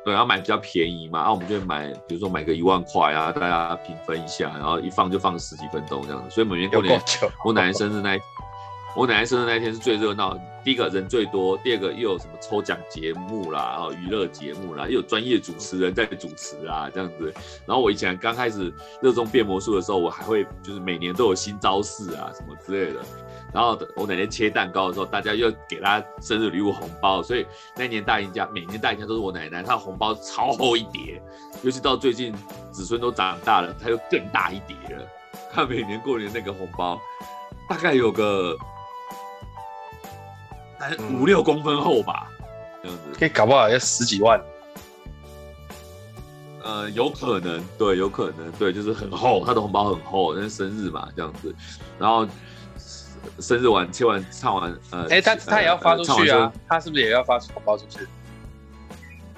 [0.06, 6.30] 对，然后买比较便宜嘛，然后我们就买，比如说买个一万块啊，大家平分一下，然后一放就放十几分钟这样子。
[6.30, 7.00] 所以每年过年，
[7.44, 8.18] 我奶奶生日那。
[8.96, 17.32] 我奶奶生日那天是最热闹，第一个人最多，第二个又有什么抽奖节目啦，然后娱乐节目啦，又有专业主持人在主持啊，这样子。
[17.68, 23.00] 然后我以前刚开始热衷变魔术的时候，我还会就是每年都有新招式啊什么之类的。
[23.54, 31.22] 然后我奶奶切蛋糕的时候，大家又给她生日礼物红包，所以那年大赢家，每年大赢家都是我奶奶，她的红包超厚一叠，
[31.62, 32.34] 尤其到最近
[32.72, 35.08] 子孙都长大了，她又更大一叠了。
[35.54, 37.00] 她每年过年那个红包
[37.70, 38.58] 大概有个。
[41.12, 42.28] 五六公分厚吧，
[42.82, 44.42] 这样子可以搞不好要十几万。
[46.64, 51.54] 呃，有可能，对，有可能，对，就是很厚，他的红包很厚，因为生日嘛，这样子。
[51.98, 52.28] 然后
[53.40, 58.08] 生日完切完唱完，呃，哎、欸，他他也要发出去啊，他是不是也要发红包出去？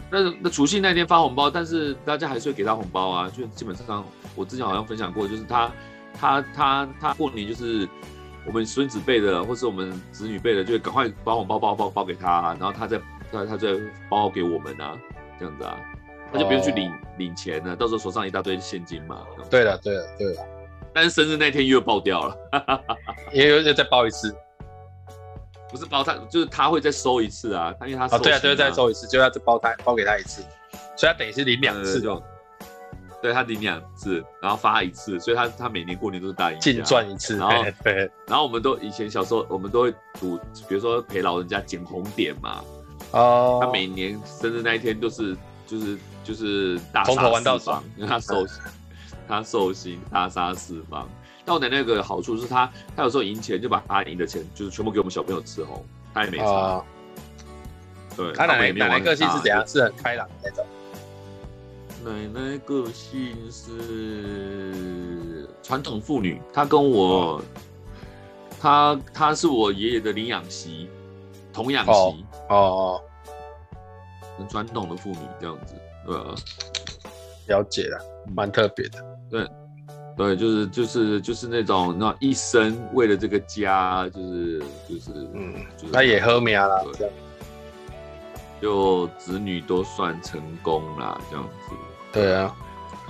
[0.10, 5.72] 那那除夕那天发红包，但是大家还是会给他红包啊，就基本上我之前好像分享过，就是他
[6.20, 7.88] 他他他过年就是。
[8.46, 13.00] 我们孙子辈的，或是我们子女辈的，就赶快把红包包包包给他，然后他再
[13.32, 13.70] 他他再
[14.10, 14.98] 包给我们啊，
[15.40, 15.80] 这样子啊，
[16.34, 19.22] 他就不用去领、哦、领钱了，到时候手上一大堆现金嘛。
[19.50, 20.44] 对了对了对了，
[20.94, 22.36] 但是生日那天又爆掉了，
[23.32, 24.36] 也有又再包一次，
[25.70, 30.42] 不是包他，就是他会再收一次啊，他因为他啊、哦、对啊，对，再收一次，就要再包他包给他一次，
[30.98, 32.22] 所以他等于是领两次，就
[33.22, 37.38] 对他领两次，然后发一次，所以他他每年过年都是大赢家，净赚一次。
[37.38, 42.64] 然后对，然后我们都以前小时候，我们都会赌，比如说陪老人家捡红点嘛。
[43.12, 43.60] 哦。
[43.62, 48.58] 他每年生日那一天都是就是就是大杀四方，因为他寿星，
[49.28, 51.08] 他寿星大杀四方。
[51.46, 56.46] 但我奶奶有个好处是他，他有时候赢钱就把他赢的钱就是全部给我们小朋友吃红，他也没差。
[56.46, 56.86] 哦、
[58.16, 59.68] 对，他奶奶奶奶个性是怎样？
[59.68, 60.66] 是很开朗的那种。
[62.04, 67.42] 奶奶个性是传统妇女，她跟我，
[68.60, 70.90] 她她是我爷爷的领养媳，
[71.54, 71.92] 童养媳。
[71.92, 72.16] 哦
[72.50, 73.02] 哦，
[74.38, 75.76] 很传统的妇女这样子，
[76.06, 76.18] 对？
[77.48, 78.00] 了解了，
[78.36, 79.04] 蛮特别的。
[79.30, 79.48] 对，
[80.18, 85.54] 对，就是就是就是那种那一生为了这个家，就是就是嗯，
[85.94, 87.14] 他也喝命了，这样，
[88.62, 91.76] 就子女都算成功啦，这样子。
[92.12, 92.56] 对啊，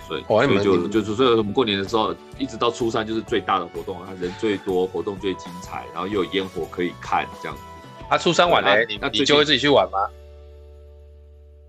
[0.08, 7.64] 所以所以就就是所以我们过年的时候，一直到初三就是最大的活动，他人最多，活动最精彩，然后又有烟火可以看，这样子。
[8.10, 10.10] 他初三晚嘞，那你就会自己去玩吗？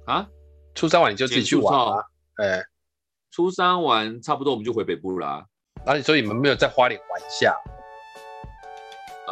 [0.07, 0.27] 啊，
[0.75, 2.03] 初三晚你就自己去玩吗？
[2.37, 2.63] 哎，
[3.31, 5.45] 初三晚差不多我们就回北部啦。
[5.87, 7.57] 然后所以你们没有在花莲玩一下？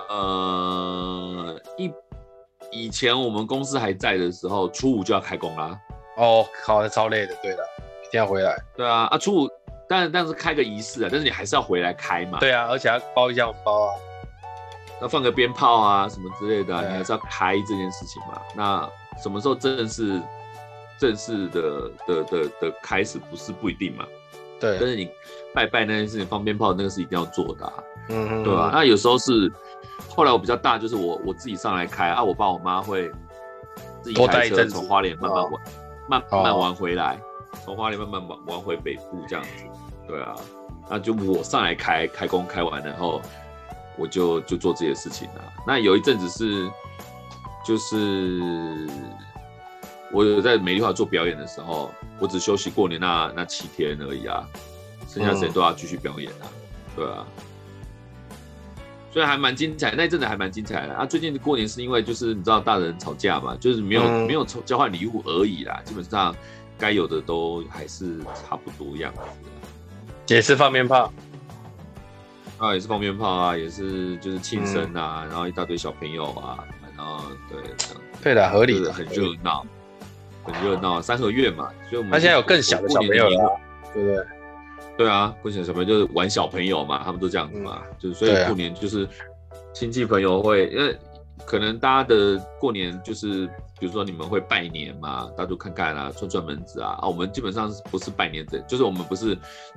[0.09, 1.93] 呃，一
[2.71, 5.79] 以前我们公司还在的时候，初五就要开工啦。
[6.17, 7.65] 哦，好的超累的，对了。
[8.11, 9.49] 一定要回来，对啊，啊初五，
[9.89, 12.41] 但但是开个仪式啊，但是你还是要回来开嘛。
[12.41, 13.95] 对啊，而且要包一下红包啊，
[15.01, 18.43] 要放个鞭炮啊什么之类的，啊，你还是要开这件事情嘛。
[18.57, 18.91] 那
[19.23, 20.21] 什么时候正式
[20.99, 24.05] 正式的的的的开始，不是不一定嘛。
[24.59, 25.09] 对，但是你
[25.55, 27.73] 拜拜那件事情，放鞭炮那个是一定要做的，啊，
[28.09, 28.71] 嗯哼，对吧，啊？
[28.75, 29.51] 那有时候是
[30.09, 33.09] 后来我比较大，就是我我自己上来开啊，我爸我妈会
[34.03, 35.53] 自己开车从花莲慢慢玩，
[36.09, 37.17] 慢慢玩回来。
[37.65, 39.65] 从花莲慢慢往往回北部这样子，
[40.07, 40.35] 对啊，
[40.89, 43.21] 那就我上来开开工开完然后，
[43.99, 45.53] 我就就做这些事情了。
[45.67, 46.71] 那有一阵子是，
[47.65, 48.89] 就是
[50.11, 54.43] 我有在美丽华做表演的时候，我只休息过年那那七天而已啊，
[55.07, 56.49] 剩下时间都要继续表演啊，
[56.97, 57.27] 对啊，
[59.13, 61.05] 所以还蛮精彩，那一阵子还蛮精彩的啊。
[61.05, 66.35] 最近的过年是因为就是你知道大人吵架嘛，就是没有、嗯、没有交换礼物而已啦，基本上。
[66.81, 69.21] 该有的都还是差不多样子
[70.27, 71.13] 的，也是放鞭炮，
[72.57, 76.65] 啊，也是放鞭炮啊，也是就是庆生啊，嗯、然后一大堆小朋友啊，
[76.97, 79.65] 然后对这样，对的，合理的，很热闹，
[80.43, 83.61] 很热闹，三合院嘛，所以我们他现在有更小的小朋友了，
[83.93, 84.27] 对不对？
[84.97, 89.07] 对啊，过小的小朋友就是玩小朋友嘛，他们都这样子嘛，嗯、就是所以过年就是
[89.75, 90.99] 亲戚朋友会，因为
[91.45, 93.47] 可能大家的过年就是。
[93.81, 99.37] 比如说你们会拜年嘛，大家都看看啊，串串门子啊啊，我们基本上不是拜年的，就是我们不是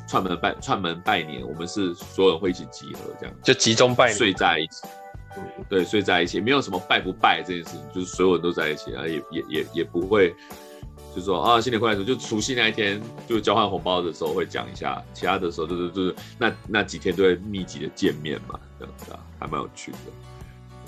[0.09, 4.85] 串门拜串门拜年，我们是所有人会一起集合这样，就集中拜年，睡在一起，
[5.37, 10.35] 嗯，对，睡在一起，没有什么拜不拜这件事情，就是所有人都在一起啊，也也也也不会，
[11.15, 19.97] 就说啊新年快乐，就除夕那一天就交换红包的时候会讲一下，其他的时候就是就是那那几天都会密集的见面嘛，这样子啊，还蛮有趣的。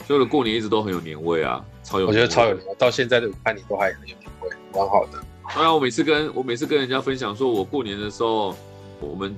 [0.06, 5.20] 所以的过年一直都很有年味啊，超有，我觉得超有年味，到现在的看你都还很有年味，蛮好的。
[5.54, 8.56] 当然，我每次跟我每次跟人家分享说，我过年的时候，
[9.00, 9.36] 我们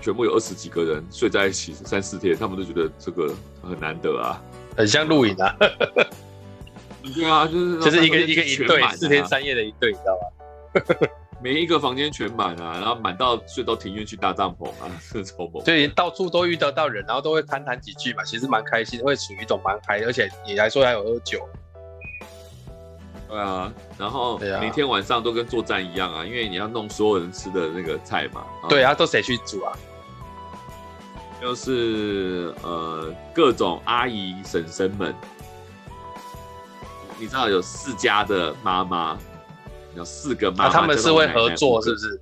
[0.00, 3.32] 全部有二十几个人睡在一起三四天，他们都觉得这个
[3.62, 4.42] 很难得啊，
[4.76, 5.54] 很像露营啊。
[7.14, 11.08] 对啊，就是就是一个一个一对四天三夜的一对，你知道吗？
[11.40, 15.62] 每一个房间全满啊，然后满到睡到庭院去搭帐篷啊，是超猛。
[15.62, 21.48] 就到处都遇得到人，然后都会谈谈几句嘛，其实蛮开心，会属于一种蛮嗨，而且你来说还有喝酒。
[23.28, 28.44] 对啊，然后每天晚上都跟作战一样啊，因为你要弄所有人吃的那个菜嘛。
[28.68, 29.72] 对啊，都谁去煮啊？
[31.40, 35.14] 就是呃各种阿姨婶婶们，
[37.16, 39.16] 你知道有四家的妈妈。
[39.94, 42.20] 有四个妈妈，他们是会合作，是不是？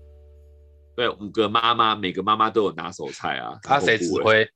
[0.94, 3.58] 对，五个妈妈，每个妈妈都有拿手菜啊。
[3.62, 4.48] 他谁指挥？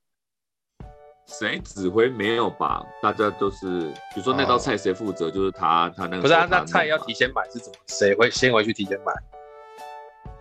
[1.27, 2.09] 谁指挥？
[2.09, 2.83] 没有吧？
[3.03, 3.81] 大家都是，
[4.15, 6.23] 比如说那道菜谁负责，就是他，他那个。
[6.23, 7.79] 不是啊，那菜要提前买是怎么？
[7.87, 9.13] 谁会先回去提前买？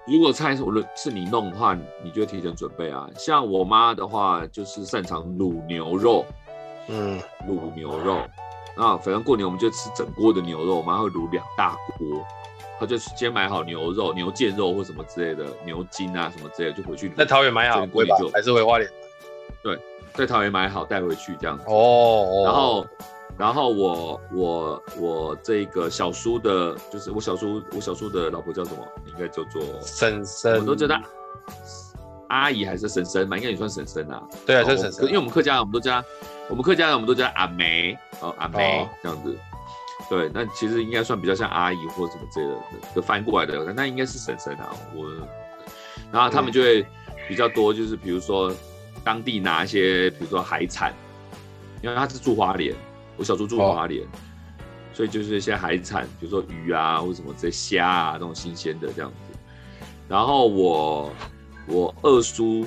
[0.07, 3.07] 如果菜是我是你弄的话，你就提前准备啊。
[3.17, 6.25] 像我妈的话，就是擅长卤牛肉，
[6.87, 8.21] 嗯，卤牛肉。
[8.75, 12.25] 那反正过年我们就吃整锅的牛肉，我妈会卤两大锅。
[12.79, 17.09] 他就先买好牛肉、牛腱肉或什么之类的牛筋啊什么之类的，就回去。
[17.09, 18.89] 在桃园买好，过年就还是回花莲？
[19.61, 19.77] 对，
[20.13, 21.65] 在桃园买好带回去这样子。
[21.67, 21.73] 哦。
[21.73, 22.87] 哦然后，
[23.37, 28.87] 然后我我我这个小叔的，就是我小叔我小叔的老婆叫什么？
[29.05, 30.59] 应该叫做婶婶。
[30.59, 31.01] 我都叫她
[32.29, 34.21] 阿姨还是婶婶嘛，应该也算婶婶啊。
[34.45, 35.05] 对啊，算婶婶。
[35.05, 36.03] 因为我们客家人，我们都叫
[36.49, 39.35] 我们客家人，我们都叫阿梅哦，阿梅这样子。
[40.09, 42.57] 对，那其实应该算比较像阿姨或者什么之类的，
[42.95, 44.75] 就翻过来的，那应该是婶婶啊。
[44.95, 45.05] 我，
[46.11, 46.85] 然后他们就会
[47.27, 48.51] 比较多，就是比如说
[49.03, 50.93] 当地拿一些，比如说海产，
[51.83, 52.75] 因为他是住花莲，
[53.17, 54.07] 我小时候住花莲，哦、
[54.93, 59.39] 所以就是一些海产，比如说鱼啊或者什么这些虾啊，那种新鲜的这样子。
[60.07, 61.11] 然后我。
[61.71, 62.65] 我二叔，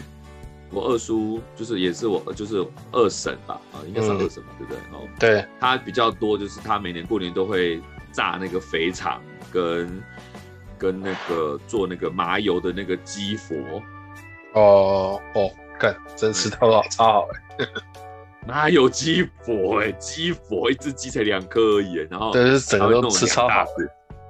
[0.72, 4.78] 我二叔就是也是我就是二婶吧，啊，应该是二婶嘛，嗯、对不对？
[4.92, 7.80] 哦对，他比较多，就是他每年过年都会
[8.12, 10.02] 炸那个肥肠，跟
[10.78, 13.54] 跟那个做那个麻油的那个鸡佛。
[14.54, 17.66] 哦哦，看，真吃到好超好哎！
[18.46, 19.92] 哪有鸡佛哎？
[19.92, 23.64] 鸡佛一只鸡才两颗而已，然后对，是整个都吃超好。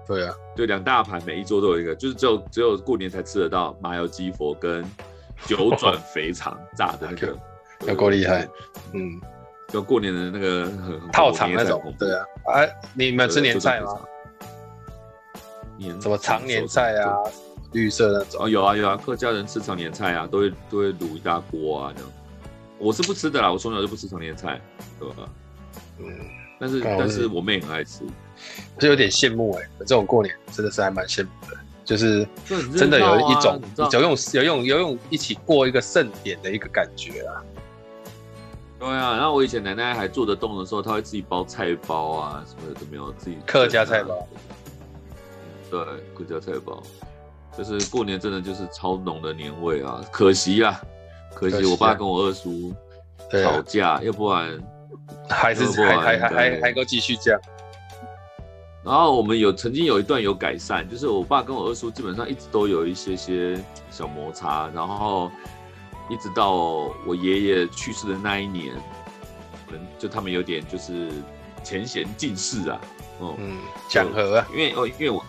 [0.06, 4.84] 对啊，对，两大盘，每一桌都有一个，就是只有只有过年才吃得到麻油鸡佛跟
[5.46, 7.36] 九转肥肠 炸的那个，
[7.86, 8.48] 有够厉害。
[8.92, 9.20] 嗯，
[9.68, 10.70] 就过年的那个
[11.12, 11.94] 套肠那种。
[11.98, 12.24] 对啊，
[12.54, 13.98] 哎，你们吃年菜吗？
[15.76, 17.16] 年什么长年菜啊？
[17.72, 18.44] 绿色那种。
[18.44, 22.12] 哦，有啊有啊，客家人吃长年菜啊，都会都会卤一大锅啊这样。
[22.78, 24.60] 我是不吃的啦，我从小就不吃长年菜，
[24.98, 25.28] 对吧？
[25.98, 26.06] 嗯，
[26.58, 28.04] 但是但是我妹很爱吃。
[28.78, 32.26] 就有点羡慕哎、欸，这种过年真的是还蛮羡慕的，就是
[32.76, 33.60] 真的有一种
[33.90, 37.42] 有用有用有用一起过一个盛典的一个感觉啊。
[38.78, 44.26] 对啊，然后我以前奶奶还做得动的时候，她会自己包菜包啊什么的都没有自己客家菜包。
[45.70, 45.80] 对，
[46.14, 46.82] 客家菜包，
[47.56, 50.80] 就是过年真的就是超浓的年味啊，可惜啊，
[51.32, 52.74] 可惜我爸跟我二叔
[53.30, 54.60] 吵架，要不然
[55.28, 57.40] 还是还还还还还够继续这样。
[58.84, 65.30] 然后我们有曾经有一段有改善，就是我爸跟我二叔基本上一直都有一些些小摩擦，然后
[66.10, 66.52] 一直到
[67.06, 68.74] 我爷爷去世的那一年，
[69.68, 71.08] 可能就他们有点就是
[71.62, 72.80] 前嫌尽释啊，
[73.20, 73.56] 哦、嗯，
[73.88, 75.24] 讲和啊，因为哦，因为我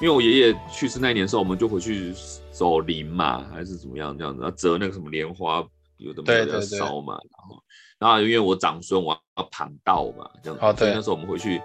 [0.00, 2.14] 因为我爷爷去世那一年的时候，我们就回去
[2.52, 5.64] 守灵嘛，还是怎么样这样子，然后折那个什么莲花，
[5.96, 7.62] 有的没有要烧嘛，然后
[7.98, 11.60] 然后因为我长孙我要盘道嘛，这样子，哦、所以那时候我们回去。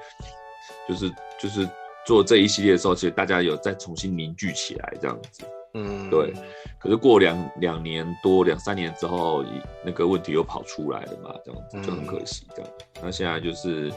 [0.88, 1.68] 就是就是
[2.06, 6.34] 做这一系列的时候，其实大家有再重新凝聚起来这样子，嗯，对。
[6.80, 9.44] 可是过两两年多两三年之后，
[9.84, 12.72] 那个问题又跑出来了嘛，这样子就很可惜这样。
[12.78, 13.92] 嗯、那现在就是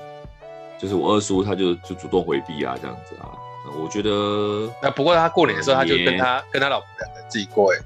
[0.79, 3.31] 就是我二叔他就就主动回避啊，这样子啊。
[3.79, 7.79] 我觉得那不过他过年的时候，他就跟他跟他老婆两个自己过哎。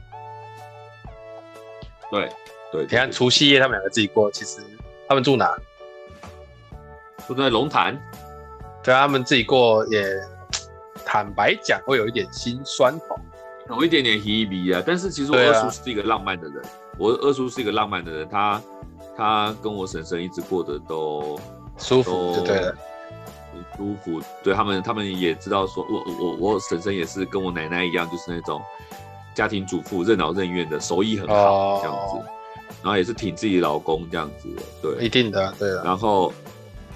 [2.10, 2.30] 对
[2.70, 4.60] 对，你看除夕夜他们两个自己过，其实
[5.08, 5.54] 他们住哪？
[7.26, 8.00] 住在龙潭。
[8.84, 10.04] 对他们自己过也，
[11.06, 14.82] 坦白讲会有一点心酸哦，有一点点稀微啊。
[14.86, 16.68] 但是其实我二叔是一个浪漫的人，啊、
[16.98, 18.62] 我二叔是一个浪漫的人，他
[19.16, 21.40] 他跟我婶婶一直过得都
[21.78, 22.70] 舒服，对
[23.74, 24.20] 舒服。
[24.42, 28.60] 对他们，他们也知道说，我我我婶婶也是跟我奶奶一样，就是那种
[29.34, 32.30] 家庭主妇，任劳任怨的，手艺很好、哦、这样子，
[32.82, 36.30] 然后也是挺自己老公这样子的，对，一定的，对啊，然后。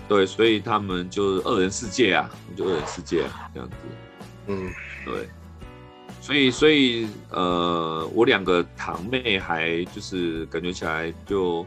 [0.08, 3.76] 对，所以他们就二人世界啊，就二人世界啊，这样子。
[4.46, 4.72] 嗯，
[5.04, 5.28] 对。
[6.20, 11.64] 所以，所以，呃，我两个堂妹还就是感觉起来就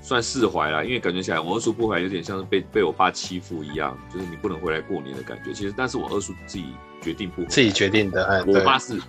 [0.00, 5.52] 算释怀了，因为感觉起来我二叔不回来有点像是被被我爸欺负一样，就是你不能回来过年的感觉。
[5.52, 6.66] 其实，但是我二叔自己
[7.02, 8.24] 决定不回来，自己决定的。
[8.26, 9.00] 哎，我爸是，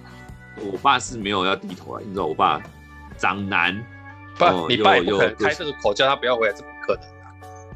[0.72, 2.60] 我爸是没有要低头啊，你知道，我爸
[3.16, 3.80] 长男，
[4.40, 7.19] 不，哦、你爸也不可能开这个口叫他不要回来，这不可能。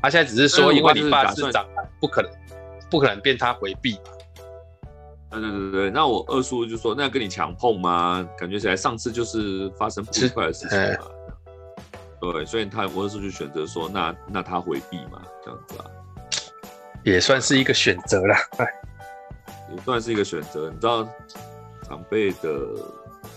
[0.04, 2.32] 他现在只是说，因为你爸是长男，不可能，
[2.92, 4.12] 不可能变他回避嘛。
[5.32, 8.28] 对对对对，那我二叔就说，那要跟你强碰吗？
[8.38, 11.08] 感觉起来上次就是发生不愉快的事情嘛。
[12.20, 15.86] 对，所以他我二叔就选择说，那那他回避嘛，这样子啊，
[17.06, 18.38] 也算是一个选择啦。
[18.58, 18.66] 哎，
[19.74, 20.70] 也算是一个选择。
[20.70, 21.08] 你知道
[21.88, 22.50] 长辈的。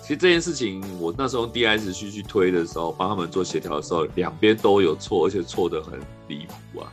[0.03, 6.93] 其实这件事情，我那时候用 DIS 去去推的时候，帮他们做协调的时候，两边都有错，而且错的很离谱啊。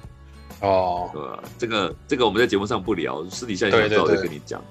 [0.61, 1.43] 哦，对吧？
[1.57, 4.63] 这个这个我们在节目上不聊，私底下有时候会跟你讲。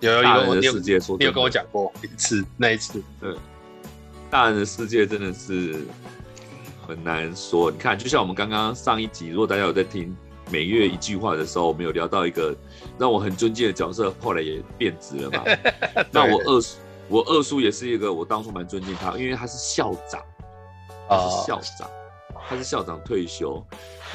[0.00, 3.02] 有有有，大人的世界说，你有跟我讲过一次，那一次。
[3.18, 3.34] 对，
[4.28, 5.76] 大人的世界真的是
[6.86, 7.70] 很难说。
[7.70, 10.14] 你看，就像我们刚刚上一集，如果大家有在听
[10.50, 12.54] 每月一句话的时候，我们有聊到一个
[12.98, 15.44] 让我很尊敬的角色，后来也变质了嘛。
[16.12, 16.76] 那我二叔。
[17.08, 20.20] 我二叔也是一个，我当初蛮尊敬他，因为他是校长，
[21.08, 21.88] 他是校长，
[22.48, 23.62] 他是校长退休。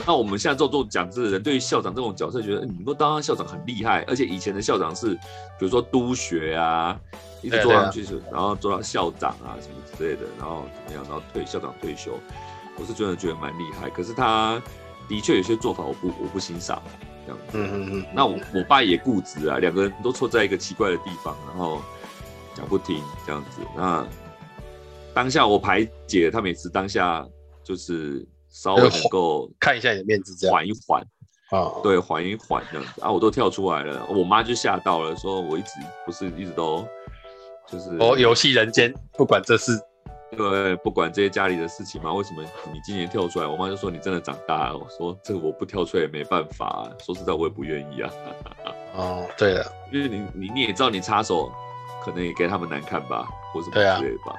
[0.06, 5.14] 那我们现在做做讲师的人，对于校长这种角色，觉得你能够当上校长很厉害，而且以前的校长是，
[5.60, 6.98] 比如说督学啊，
[7.42, 12.18] 一直做上去，然后做到校长啊什么之类的，然后怎么样，然后退校长退休，
[12.78, 13.90] 我是真的觉得蛮厉害。
[13.90, 14.62] 可是他
[15.10, 16.82] 的确有些做法我不我不欣赏，
[17.26, 17.58] 这样子。
[17.58, 18.06] 嗯嗯嗯。
[18.14, 21.82] 那我我爸也固执啊，两个人都错在一个奇怪的地方，然后
[22.56, 23.62] 讲不听这样子。
[23.76, 24.06] 那
[25.14, 27.26] 当下我排解他，每次当下
[27.64, 31.04] 就是稍微能够看一下你的面子，这样缓一缓。
[31.52, 35.72] 啊，对，缓一缓这样子啊，我都跳出来了，我妈就吓到了，说我一直
[36.06, 36.88] 不是一直都
[37.68, 39.78] 就是哦，游戏人间不管这事，
[40.38, 42.42] 对，不管这些家里的事情嘛，为什么
[42.72, 43.46] 你今年跳出来？
[43.46, 48.10] 我妈就说你真的长大了，我说这个我不跳出来也没办法，说实在我也不愿意啊。
[48.96, 51.52] 哦，对了，因为你你你也知道你插手，
[52.04, 54.36] 可能也给他们难看吧，或什么之类的吧。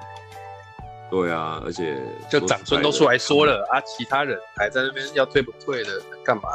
[1.10, 2.00] 对啊，而且
[2.30, 6.48] 就长孙都出来说了啊，其他人还在那边要退不退的干嘛？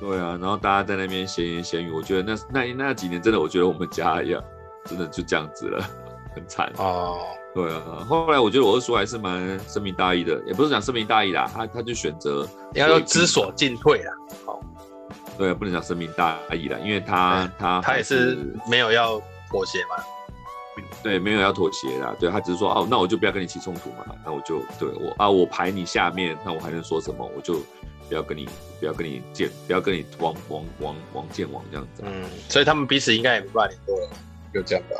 [0.00, 4.42] 对啊，然后大家在那边闲言闲语，我觉得那那那几年真的，我觉得我们家一样，
[4.84, 5.84] 真的就这样子了，
[6.34, 7.18] 很惨哦。
[7.54, 14.12] 对啊，后来我觉得我二叔还是蛮深明大义的，也不是讲深明大义啦，他他就选择应该说知所进退啦。
[14.44, 14.60] 好，
[15.36, 18.36] 对啊，不能讲深明大义啦，因为他他他也是
[18.68, 20.04] 没有要妥协嘛。
[21.02, 27.30] 对，没有要妥协啦，对他只是说哦，那我就不要跟你起冲突嘛，那我就对我啊，我排你下面，那我还能说什么？
[27.36, 27.60] 我就。
[28.08, 28.48] 不要跟你，
[28.80, 32.02] 不要跟你见，不要跟你王王王王见王这样子。
[32.06, 34.10] 嗯，所以他们彼此应该也没办法联络了，
[34.54, 34.96] 就这样吧。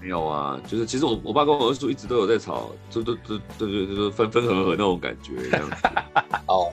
[0.00, 5.76] 没有啊，就是其实我我爸跟我二叔一直都有在吵，就都都都就就分分合合那种感觉这样子。
[6.48, 6.72] 哦，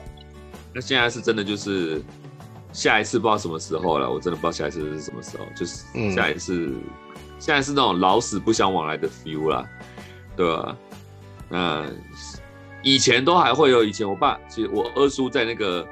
[0.74, 2.02] 那现在是真的就是
[2.72, 6.82] 下一次不知道什么时候了，我真的不知道下一次是什么时候，就是下一次，嗯、
[7.38, 9.68] 现在是那种老死不相往来的 feel 啦，
[10.36, 10.76] 对吧、啊？
[11.48, 11.86] 那。
[12.82, 15.84] 以前都还会有，以前我爸其实我二叔在那个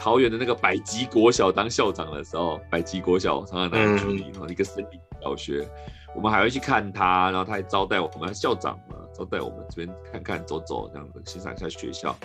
[0.00, 5.68] 桃园的那个百吉国小当校长的时候，百吉国小常常拿来举例，然后一个森林小学，
[6.14, 12.16] 我们还会去看他，然后他还招待我们校长嘛，招待我们这边看看走走这样子，欣赏一下学校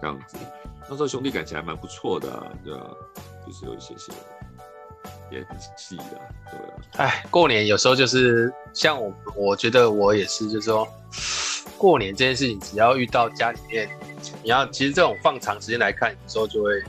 [0.00, 0.36] 这样子。
[0.88, 2.86] 那时候兄弟感情还蛮不错的，啊，对啊，
[3.46, 4.12] 就是有一些些
[5.30, 6.20] 也很细的，
[6.50, 6.74] 对啊。
[6.96, 10.86] 哎，过年有时候就是像我，我觉得我也是，就是说。
[11.76, 13.90] 过年这件事情，只要遇到家里面，
[14.42, 16.82] 你要其实这种放长时间来看，有时候就会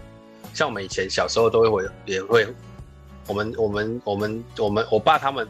[0.54, 2.48] 像我们以前小时候都会会也会，
[3.28, 5.46] 我们我们我们我们我爸他们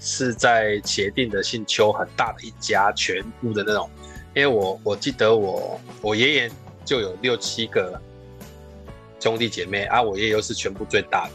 [0.00, 3.88] 是在协定的姓邱，很大的一家，全部的那种。
[4.34, 6.50] 因为我我记得我我爷爷
[6.84, 8.00] 就有六七个
[9.20, 11.32] 兄弟姐妹啊，我爷爷又是全部最大的，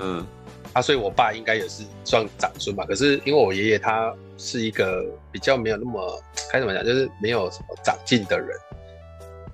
[0.00, 0.26] 嗯，
[0.72, 2.84] 啊，所以我爸应该也是算长孙吧。
[2.86, 4.14] 可是因为我爷爷他。
[4.38, 6.20] 是一个比较没有那么
[6.50, 8.48] 该怎么讲，就是没有什么长进的人，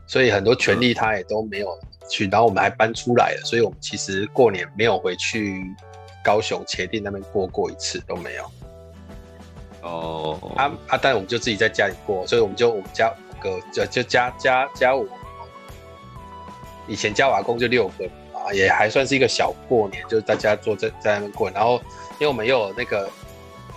[0.06, 1.78] 所以很多权利他也都没有
[2.08, 2.26] 去。
[2.28, 5.62] 然后我们还搬出来了，所以我们其实过年没有回去
[6.24, 8.50] 高雄茄萣那边过过一次都没有。
[9.82, 10.98] 哦，啊啊！
[11.02, 15.06] 但我们就自己在家里过，所以我们就我们家五个就就加加加我，
[16.86, 21.50] 以前加瓦工就六个啊，也还算是一个小过年，就是大家坐在在那边过。
[21.50, 21.80] 然后
[22.14, 23.10] 因为我们又有那个。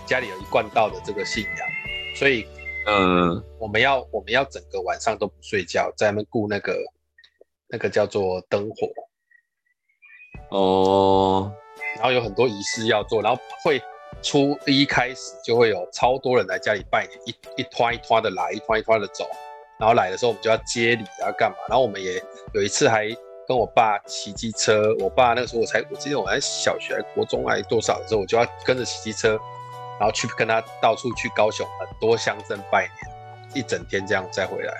[0.04, 1.68] 家里有一贯道的这个信仰，
[2.16, 2.44] 所以，
[2.88, 6.76] 嗯，我们要我们要整个晚上都不睡觉，在那边顾那个
[7.68, 8.88] 那个叫做灯火，
[10.50, 11.52] 哦，
[11.94, 13.80] 然后有很多仪式要做，然后会
[14.22, 19.24] 初一开始就会有超多人来家里拜年，一一团一团的来，一团一团的走，
[19.82, 22.22] 然后来的时候我们就要接礼啊干嘛，然后我们也
[22.54, 23.08] 有一次还
[23.48, 29.36] 跟我爸骑机车，我爸那个时候我才我记得我还小学还国中还多少的时候，我就要跟着骑机车。
[30.00, 34.74] 然后去跟他到处去高雄很多乡镇拜年，一整天这样再回来。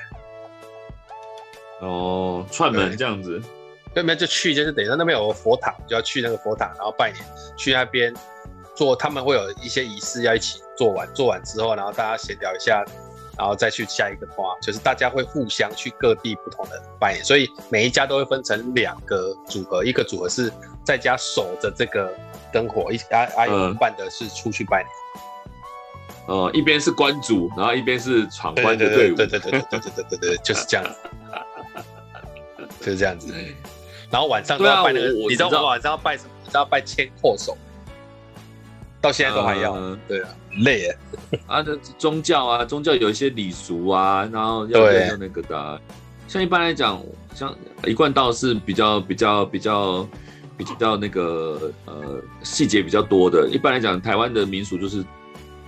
[1.80, 3.40] 哦，串门这样子，
[3.94, 7.24] 对面就去就是等于说那边有个佛塔，就要去那个佛塔，然后拜年，
[7.56, 8.12] 去那边
[8.74, 12.84] 做，他们会有一些仪式要一起做完，做完之后，然后大家协调一下，
[13.42, 20.52] 然后再去下一个花，就是大家会互相去各地不同的拜年，所以每一家都会分成两个组合，一个组合是
[20.84, 22.14] 在家守着这个
[22.52, 24.88] 灯火，一阿阿姨办的是出去拜年。
[26.28, 30.96] 哦，一边是关主，然后一边是闯关的队伍，对对对对对对对对对，就是这样子，
[32.78, 33.34] 就是这样子。
[34.08, 36.30] 然后晚上都要拜那个，你知道晚上要拜什么？
[36.44, 37.58] 你知道拜千阔手，
[39.00, 39.76] 到现在都还要。
[40.06, 40.28] 对啊，
[40.58, 40.98] 累耶。
[41.46, 45.80] 啊，这宗教啊，宗教有一些礼俗啊，然后要要那个的。
[46.28, 47.00] 像一般来讲，
[47.34, 50.08] 像一贯道是比较比较比较
[50.56, 53.48] 比较那个呃细节比较多的。
[53.50, 55.04] 一般来讲，台湾的民俗就是。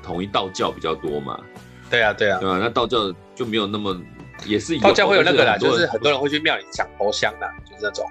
[0.05, 1.41] 统一道教比较多嘛？
[1.89, 2.59] 对啊，对啊，对啊。
[2.61, 3.99] 那道教就没有那么，
[4.45, 8.05] 也是道教会有那个啦，就是很多人会去庙里抢头香啦，就是那种。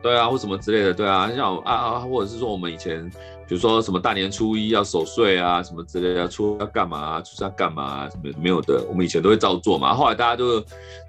[0.00, 3.10] 对啊，或什么之类的，对啊，像啊啊，或者是说我们以前，
[3.48, 9.94] 比如说什么大年初一要守岁啊，什么之类的，初要干嘛啊，初三要干嘛啊，什么没有的，我们以前都会照做嘛。
[9.94, 10.62] 后来大家都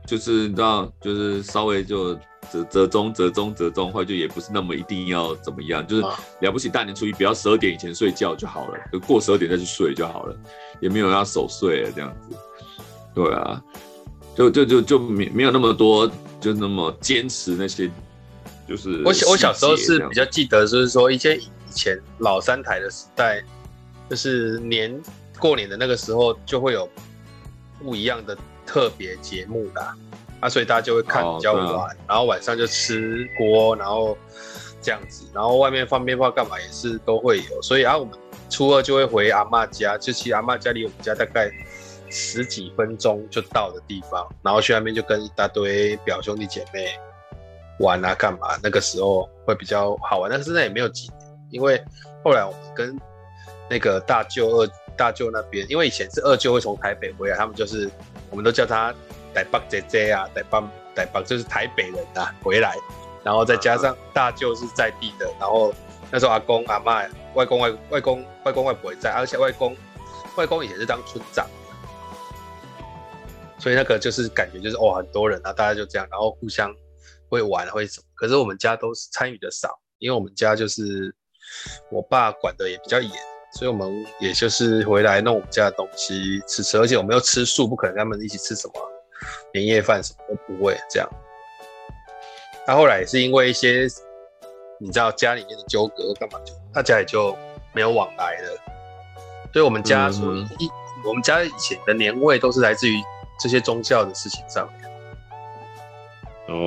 [0.07, 2.15] 就是你知道，就是稍微就
[2.49, 6.01] 折折中折中折中，后来就也不是那么一定要怎么样，就是
[6.39, 10.35] 了不起大年初一不要十二点以前睡觉就好了，就过十二点再去睡就好了，
[10.79, 12.37] 也没有要守岁这样子。
[13.13, 13.61] 对啊，
[14.33, 16.09] 就就就就没没有那么多，
[16.39, 17.91] 就那么坚持那些。
[18.67, 23.43] 就是我小我小时候是比较记得，就是说一些以前老三台的时代，
[24.09, 24.99] 就是年
[25.37, 26.89] 过年的那个时候就会有
[27.77, 29.95] 不一样的特别节目啦，
[30.39, 34.17] 啊，所以大家就会看比较晚，哦啊、然后晚上就吃锅，然后
[34.81, 38.17] 这样子，然后外面放鞭炮干嘛也是都会有，所以啊，我们
[38.49, 41.51] 初二就会回阿妈家，就其实阿妈家离我们家大概
[42.09, 46.89] 十几分钟就到的地方，然后去那边就跟一大堆表兄弟姐妹。
[47.79, 48.59] 玩啊，干嘛？
[48.61, 51.18] 那个时候会比较好玩，但是现在也没有几年，
[51.49, 51.81] 因为
[52.23, 52.99] 后来我们跟
[53.69, 57.89] 那个大舅、二大舅那边，因为以前是二舅会从台北回来，他们就是
[58.29, 58.93] 我们都叫他
[59.33, 60.61] 台北姐姐啊，台北
[60.95, 62.75] 台北就是台北人啊回来，
[63.23, 65.73] 然后再加上大舅是在地的，然后
[66.11, 67.03] 那时候阿公阿妈、
[67.35, 69.75] 外公外外公外公外婆也在，而且外公
[70.35, 71.47] 外公以前是当村长，
[73.57, 76.73] 所以那个就是感觉就是哦很多人啊，大家就这样，然后互相。
[77.31, 78.07] 会玩会什么？
[78.15, 81.15] 可是我们家都是参与的少，因为我们家就是
[81.89, 83.11] 我爸管的也比较严，
[83.53, 88.73] 所以我们也就是回来弄我们家的东西吃吃，而且我们又吃素，不可能跟他们一起吃什么
[89.53, 91.09] 年夜饭什么都不会这样。
[92.65, 93.87] 他、啊、后来也是因为一些
[94.79, 97.35] 你知道家里面的纠葛干嘛就大家也就
[97.73, 98.57] 没有往来了，
[99.51, 103.01] 所以我们家说一、嗯、我们家以前的年味都是来自于
[103.39, 104.89] 这些宗教的事情上面。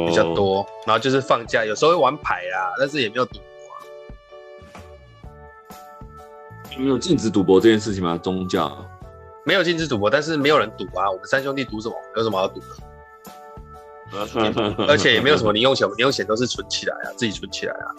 [0.06, 3.40] 比较多，然后就是放假，有时候会玩牌啦，但是也没有赌
[6.78, 8.18] 没有禁止赌博这件事情吗？
[8.18, 8.76] 宗教
[9.44, 11.10] 没有禁止赌博，但是没有人赌啊。
[11.10, 11.94] 我们三兄弟赌什么？
[12.16, 12.66] 有什么好赌的？
[14.86, 17.94] 而且也没有什么零用钱，零用钱都是存起来啊，自己存起来啊。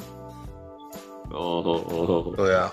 [1.31, 2.71] 哦哦哦，对啊。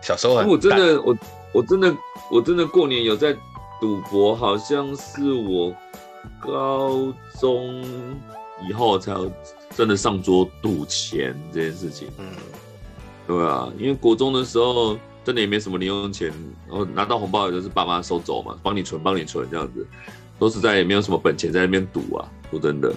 [0.00, 1.16] 小时候很，我真的，我
[1.52, 1.94] 我真的，
[2.30, 3.32] 我真的过年有在
[3.80, 5.74] 赌博，好像是我。
[6.40, 7.82] 高中
[8.68, 9.30] 以后才有
[9.74, 12.08] 真的上桌赌钱这件事情。
[12.18, 12.26] 嗯，
[13.28, 16.32] 对啊，因为国中的时候真的也没什么零用钱，
[16.66, 19.86] 然后拿到红包也就是爸妈收走嘛，帮你存，帮你存这样子，
[20.38, 22.26] 说实在也没有什么本钱在那边赌啊。
[22.50, 22.90] 说真的，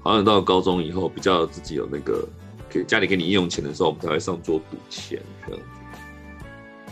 [0.00, 2.26] 好像到了高中以后比较自己有那个
[2.70, 5.66] 给家里给你应用钱的时候，我们才会上桌赌钱这样子。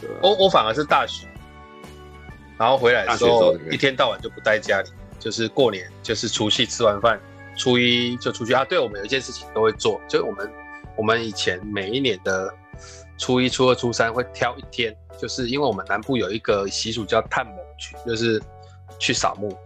[0.02, 1.26] 对啊，我我反而是大学，
[2.58, 4.90] 然后回来的时候一天到晚就不待家里。
[5.18, 7.18] 就是过年，就是除夕吃完饭，
[7.56, 8.62] 初一就出去啊。
[8.66, 10.52] 对，我们有一件事情都会做，就是我们
[10.94, 12.54] 我们以前每一年的
[13.18, 18.42] 初一、初二、初三会挑一天，就是因为我们南部有一个习俗叫探墓去，就是
[18.98, 19.56] 去扫墓。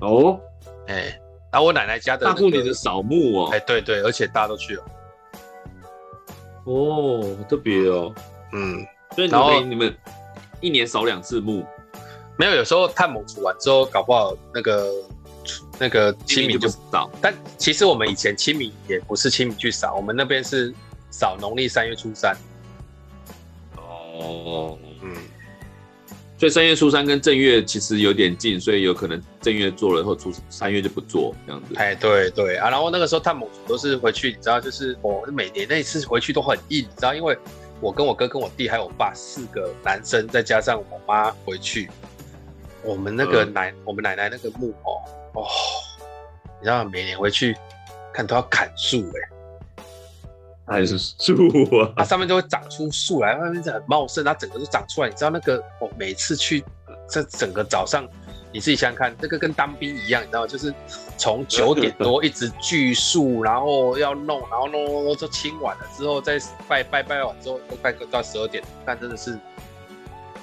[0.00, 0.40] 哦，
[0.86, 4.84] 哎、欸，然后我奶奶家的、那个、大过年的扫墓哦，哎、欸，对对，而且大家都去了。
[6.64, 8.14] 哦，特别哦，
[8.52, 9.96] 嗯，所以你们后你们
[10.60, 11.64] 一年扫两次墓。
[12.38, 14.92] 没有，有时候探墓除完之后，搞不好那个
[15.76, 17.10] 那个清明就扫。
[17.20, 20.72] 但其实我们以前清明也不是清明去扫，我们那边是
[21.10, 22.36] 扫农历三月初三。
[23.76, 25.14] 哦，嗯，
[26.36, 31.74] 所以三月初三跟正月其实有点近，所以有可能正月做了以后，初三月就不做这样子。
[31.76, 37.38] 哎，对对啊，然后那个时候探母都是回去，你知道，就是我每年那一次回去都很硬，你知道，因为
[37.80, 41.88] 我跟我哥、跟我弟还有我爸四个男生，再加上我妈回去。
[42.84, 45.02] 我们那个奶，嗯、我们奶奶那个木偶
[45.34, 45.46] 哦，
[46.60, 47.56] 你知道每年回去
[48.12, 49.28] 看都要砍树哎，
[50.68, 51.34] 还是树
[51.78, 51.92] 啊？
[51.96, 55.08] 它上面就会长出树来，外面是很茂盛，它整个都长出来。
[55.08, 56.64] 你知道那个我每次去，
[57.08, 58.06] 这整个早上，
[58.52, 60.46] 你自己想想看，这个跟当兵一样，你知道吗？
[60.46, 60.72] 就是
[61.16, 66.38] 从九点多一直锯树，然后要弄，然后弄弄弄，就清完了之后再
[66.68, 69.32] 拜拜拜完之后，都快到十二点，但真的是，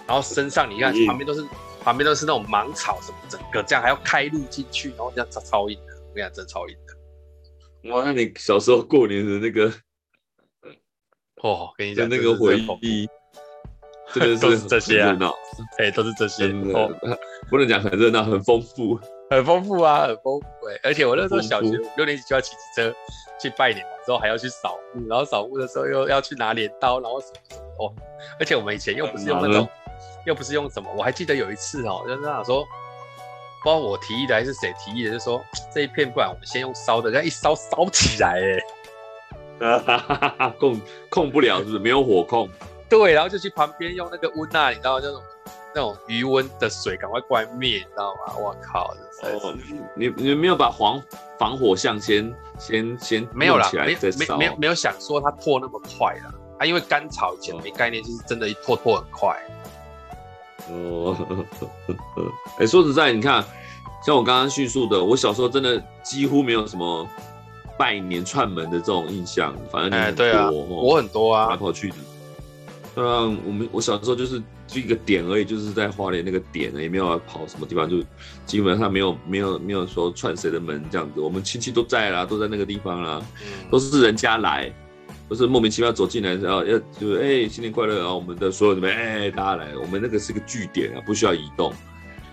[0.07, 1.45] 然后身上你看旁边都是。
[1.85, 7.91] 旁边都是那种芒草什么，整个这样还要开路进去，然后这样超超硬的，我跟你讲，真超硬的。
[7.91, 9.71] 哇，那你小时候过年的那个，
[11.41, 13.07] 哦，跟你讲那个回忆，
[14.13, 15.17] 真的 都是这些啊，
[15.77, 16.89] 哎、欸，都是这些，的哦、
[17.49, 20.79] 不能讲很热闹，很丰富，很丰富啊，很丰富哎。
[20.83, 22.93] 而且我那时候小学五六年级就要骑机车
[23.39, 27.93] 去拜年，之后还要去扫墓，然后扫墓的时候又要去拿镰刀，然后什么什么哦。
[28.39, 29.67] 而且我们以前又不是用那种。
[30.25, 32.63] 又不是用什么，我还记得有一次哦，就是他说，
[33.61, 35.39] 不知道我提议的还是谁提议的，就说
[35.71, 38.59] 这一片，不然我们先用烧的，一烧烧起来，哎，
[40.59, 41.79] 控控不了，是不是？
[41.79, 42.49] 没有火控。
[42.89, 45.21] 对，然后就去旁边用那个温啊，你知道那种
[45.73, 48.33] 那种余温的水，赶快过来灭，你知道吗？
[48.37, 48.93] 我靠！
[49.23, 49.55] 哦，
[49.95, 51.01] 你你没有把防
[51.39, 56.33] 防火巷先先先没有啦，没没没有没有想说它破那么快啦。
[56.59, 59.35] 啊，因为干草以前没概念，就是真的一破破很快。
[60.69, 61.15] 哦，
[62.59, 63.43] 哎，说实在，你看，
[64.05, 67.07] 像我刚刚叙述的，我小时候真的几乎没有什么
[67.77, 69.55] 拜年串门的这种印象。
[69.71, 71.95] 反正你很多，对啊，我很多啊，跑来跑去的。
[72.93, 77.97] 对啊，我们我小时候就是就一个点而已，就是在花莲那个点，也没有跑什么地方，就
[78.45, 81.19] 基本上没有没有没有说串谁的门这样子。
[81.19, 83.21] 我们亲戚都在啦，都在那个地方啦，
[83.69, 84.73] 都是人家来。
[85.27, 88.15] 都是莫名其妙走进来，然后要就是哎、欸、新年快乐然后！
[88.15, 91.73] 我们的所有的哎、欸、大家来，我们那个是个据点啊，不需要移动。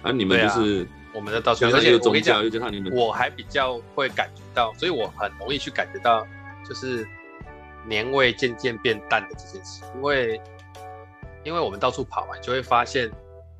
[0.02, 2.42] 啊，你们就是、啊、我们的到处，而且我跟你讲，
[2.92, 6.26] 我还比较会感觉到，所以我很容易去感觉到，
[6.68, 7.06] 就是
[7.86, 9.82] 年味渐渐变淡的这件事。
[9.94, 10.40] 因为
[11.44, 13.10] 因为我们到处跑嘛，就会发现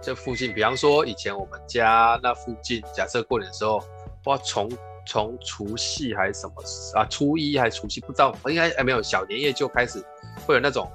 [0.01, 3.83] 这附近，比方说以前我们家那附近，假设过年的时候，
[4.25, 4.69] 哇从。
[5.05, 6.55] 从除夕还是什么
[6.95, 7.05] 啊？
[7.07, 8.01] 初一还是除夕？
[8.03, 9.03] 不知道，应该哎没有。
[9.03, 10.01] 小年夜就开始
[10.47, 10.89] 会有那种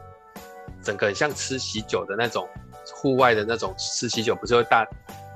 [0.82, 2.48] 整个很像吃喜酒的那种
[2.96, 4.88] 户外的那种吃喜酒，不是会搭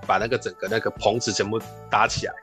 [0.08, 2.34] 把那个整个那个棚子全部搭起来？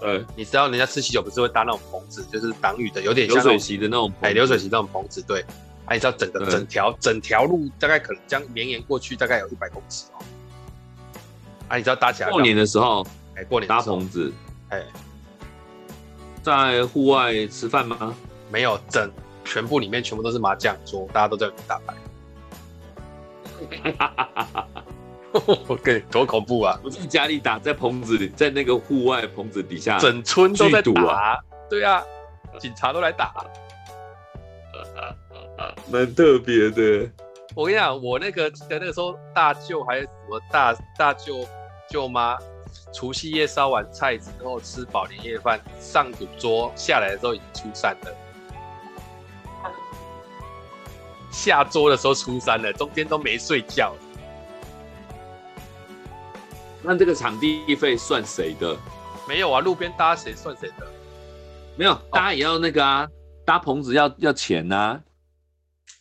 [0.00, 5.22] 呃，你知道人家吃喜酒不是会搭那种棚子，就是挡雨的，有点像流水席的那种哎，流水席那种棚子。
[5.22, 5.40] 对，
[5.86, 10.20] 啊，你知道整个整条整条路大概可能将绵延过去，大概有一百公尺哦。
[11.68, 12.28] 啊，你知道搭起来？
[12.30, 13.06] 过年的时候，
[13.36, 14.30] 哎，过年搭棚子。
[14.68, 14.84] 哎，
[16.42, 18.14] 在户外吃饭吗？
[18.50, 19.10] 没有，整
[19.42, 21.94] 全部里面全部都是麻将桌，大家都在打牌。
[25.66, 26.78] 我跟你多恐怖啊！
[26.82, 31.38] 不是家里打，在棚子里，在那个户外棚子底下，整村都在打啊！
[31.68, 32.02] 对啊，
[32.58, 33.34] 警察都来打，
[35.90, 37.10] 蛮特别的。
[37.54, 41.46] 我跟你讲，我那个记得那个时候，大舅还是什么大大舅
[41.90, 42.38] 舅妈。
[42.92, 48.16] 除夕夜烧完菜之后吃饱年夜饭，上赌桌下来的时候已经初三了。
[51.30, 53.94] 下桌的时候初三了，中间都没睡觉。
[56.84, 58.76] 那这个场地费算谁的？
[59.26, 60.86] 没有啊，路边搭谁算谁的？
[61.76, 63.08] 没有，搭也要那个啊，
[63.44, 65.00] 搭棚子要要钱呐、啊。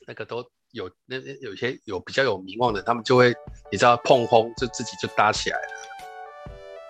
[0.06, 3.34] 那个都有，那有些有比较有名望的，他们就会
[3.72, 5.64] 你知道碰轰就自己就搭起来了。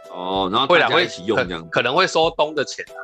[0.09, 2.97] 哦，然后会两会一起用这样，可能会收东的钱啊。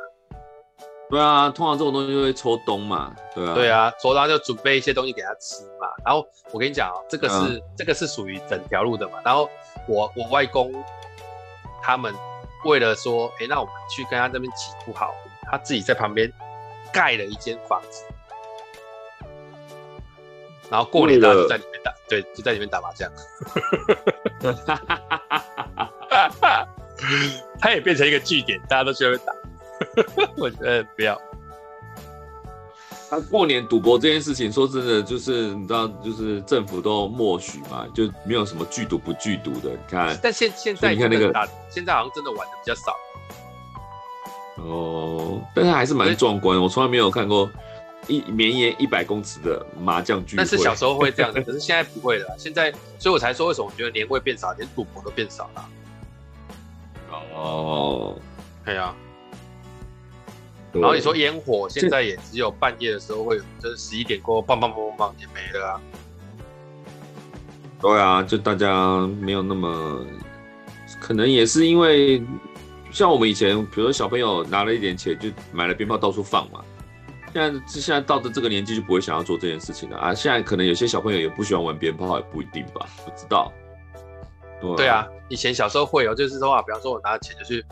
[1.10, 3.12] 对啊，通常这种东西就会抽东嘛。
[3.34, 5.88] 对啊，对啊，抽东就准备一些东西给他吃嘛。
[6.04, 9.18] 然后我跟你讲哦，这个是、嗯、这个是属于整条路的嘛。
[9.24, 9.50] 然后
[9.88, 10.72] 我我外公
[11.82, 12.14] 他们
[12.64, 15.12] 为了说，哎、欸，那我们去跟他这边起不好，
[15.50, 16.32] 他自己在旁边
[16.92, 18.04] 盖了一间房子，
[20.70, 23.10] 然后过年大家就在里面打，对，就在里面打麻将。
[27.60, 29.34] 他也变成一个据点，大家都去打。
[30.36, 31.20] 我觉得不要。
[33.08, 39.70] 他过年赌博这件事情，说真的，就是你知道，就是政府都默许嘛，就没有什么剧赌不剧赌的。
[39.70, 41.32] 你看，但现现在你看那个，
[41.68, 42.94] 现在好像真的玩的比较少。
[44.62, 46.56] 哦，但是还是蛮壮观。
[46.60, 47.50] 我从来没有看过
[48.06, 50.44] 一绵延一百公尺的麻将聚会。
[50.44, 52.36] 但是小时候会这样的， 可是现在不会了。
[52.38, 55.68] 现在，所以我才说，为什么我觉得年味变少，连赌博都变少了。
[57.34, 58.16] 哦，
[58.64, 58.94] 对啊。
[60.72, 65.80] 然后你说烟火，现在也只有半夜的时候会有，就是十一点过后，砰砰砰砰砰也没了啊。
[67.80, 70.04] 对啊，就大家没有那么，
[71.00, 72.22] 可能也是因为，
[72.92, 76.62] 像我们以前，比如说小朋友拿了一点钱就买了鞭炮到处放嘛。
[77.32, 80.12] 现在现在到的这个年纪就不会想要做这件事情了啊。
[80.12, 83.52] 现在可能有些小朋友也不喜欢玩鞭炮，也不一定吧，不知道。
[84.60, 87.64] 对啊，对啊，以前小时候会有，就是说啊，比方说我拿钱就去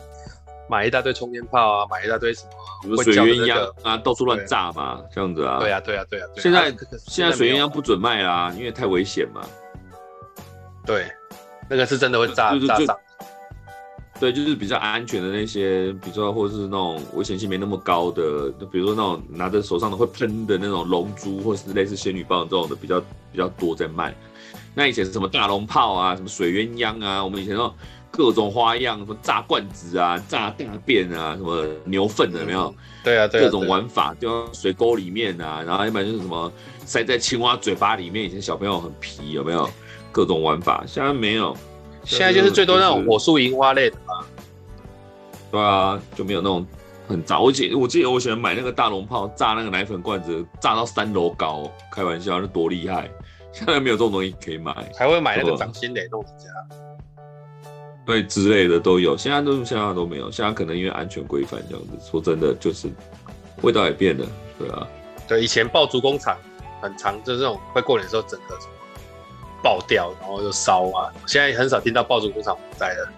[0.69, 2.43] 买一大堆冲天炮啊，买一大堆什
[2.87, 5.57] 么，水鸳鸯啊，到处乱炸嘛，这样子啊。
[5.59, 6.27] 对啊，对啊，对啊。
[6.37, 6.73] 现在
[7.07, 9.41] 现在水鸳鸯不准卖啦，因为太危险嘛。
[10.85, 11.11] 对，
[11.69, 12.97] 那个是真的会炸炸炸。
[14.19, 22.99] 对，就是比较安全的那些，比如说或者是那种危险性没那么高的，就比如说那种拿着手上的会喷的那种龙珠，或是类似仙女棒这种的，比较
[23.31, 24.13] 比较多在卖。
[24.75, 27.73] 那以前是什么大龙炮啊，什么水鸳鸯啊，我们以前说
[28.11, 32.73] 各种花样，什么炸罐子啊，炸大便啊，什么牛粪的有没有？
[33.03, 36.51] 对啊，对啊，各种玩法，丢到水沟里面啊，然后一般就是什么
[36.85, 39.69] 塞在青蛙嘴巴里面，以前小朋友很皮有没有？
[40.11, 41.55] 各种玩法，现在没有。
[42.03, 44.25] 现在就是最多那种火树银花类的嘛。
[45.51, 46.65] 对啊，就没有那种
[47.07, 47.39] 很炸。
[47.39, 53.09] 我记我记得我喜欢买那个大龙炮，炸那个奶粉罐子，炸到三楼高，开玩笑，那多厉害！
[53.51, 56.47] 现在没有这种东西可以买，还会买那个掌心雷弄家，
[58.09, 59.15] 对之类的都有。
[59.15, 62.09] 现在都现在都没有，现在可能因为安全规范这样子。
[62.09, 62.89] 说真的，就是
[63.61, 64.25] 味道也变了，
[64.57, 64.87] 对啊。
[65.27, 66.35] 对，以前爆竹工厂
[66.81, 68.57] 很长，就是这种快过年的时候，整个
[69.61, 71.13] 爆掉，然后就烧啊。
[71.27, 73.11] 现在很少听到爆竹工厂不在了。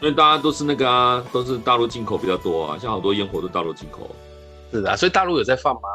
[0.00, 4.08] 因为大家都是那个啊，都是大陆进口比较多啊，像好多烟火都大陆进口。
[4.70, 5.88] 是的啊，所以大陆有在放吗？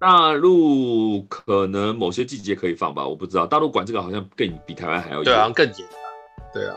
[0.00, 3.46] 大陆可能某些季节可以放吧，我不知道。
[3.46, 6.08] 大陆管这个好像更比台湾还要严，对啊，更严啊。
[6.54, 6.74] 对啊，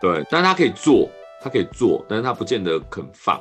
[0.00, 1.08] 对，但是他可以做，
[1.40, 3.40] 他可以做，但是他不见得肯放，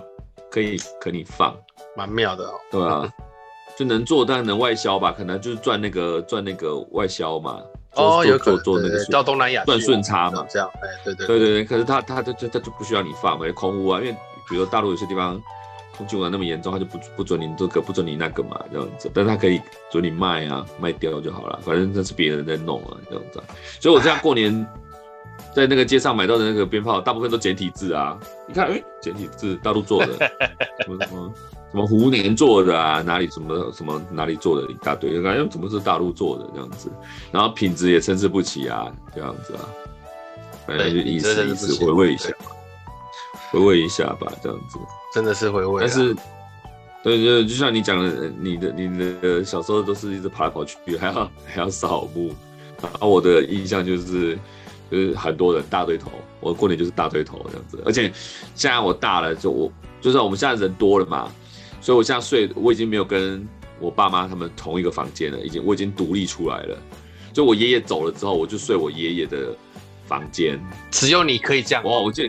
[0.51, 1.55] 可以可你放，
[1.97, 2.53] 蛮妙的哦。
[2.69, 3.11] 对啊，
[3.76, 5.11] 就能做，但能外销吧？
[5.11, 7.59] 可能就是赚那个赚那个外销嘛。
[7.95, 11.65] 哦，有做做那个到东南亚赚顺差嘛，这样，哎，对对对对对。
[11.65, 14.11] 可是他他他就他就不需要你放嘛，空屋啊，因为
[14.47, 15.41] 比如说大陆有些地方
[15.97, 19.09] 空气污染那么严重，他就不不准你这个，不准你那个嘛，这样子。
[19.13, 23.41] 但是他可以准你卖啊，卖掉就好了，反正那是别人在弄啊，这样子。
[23.79, 24.65] 所以我这样过年
[25.55, 28.19] 在那个街上买到的那个鞭炮，大部分都简体字啊。
[28.47, 30.17] 你看，哎，简体字，大陆做的，
[30.83, 31.33] 什 么什么。
[31.71, 33.01] 什么胡年做的啊？
[33.01, 36.89] 哪里什么什么哪里做的一大堆，感觉怎么是大陆做的这样子？
[37.33, 39.67] 然后品质也参差不齐啊，这样子啊，
[40.65, 42.29] 反正就意思意思回味一下，
[43.51, 44.79] 回味一下吧，这样子。
[45.16, 45.80] 真的是回味。
[45.80, 46.13] 但是，
[47.01, 51.13] 对对，就像你讲的，你的你的小时候都是一直跑来跑去，还要
[51.47, 52.36] 还要扫墓。
[52.82, 54.38] 然后我的印象就是
[54.91, 56.11] 就是很多人大对头，
[56.41, 57.82] 我过年就是大对头这样子。
[57.86, 58.11] 而且
[58.55, 61.32] 现在我大了，就我就是我们现在人多了嘛。
[61.80, 63.47] 所以，我现在睡，我已经没有跟
[63.80, 66.78] 我爸妈他们同一个房间了，已经我已经独立出来了。
[67.32, 69.55] 就我爷爷走了之后，我就睡我爷爷的
[70.05, 70.59] 房间。
[70.91, 71.82] 只有你可以这样。
[71.86, 72.26] 哇，我就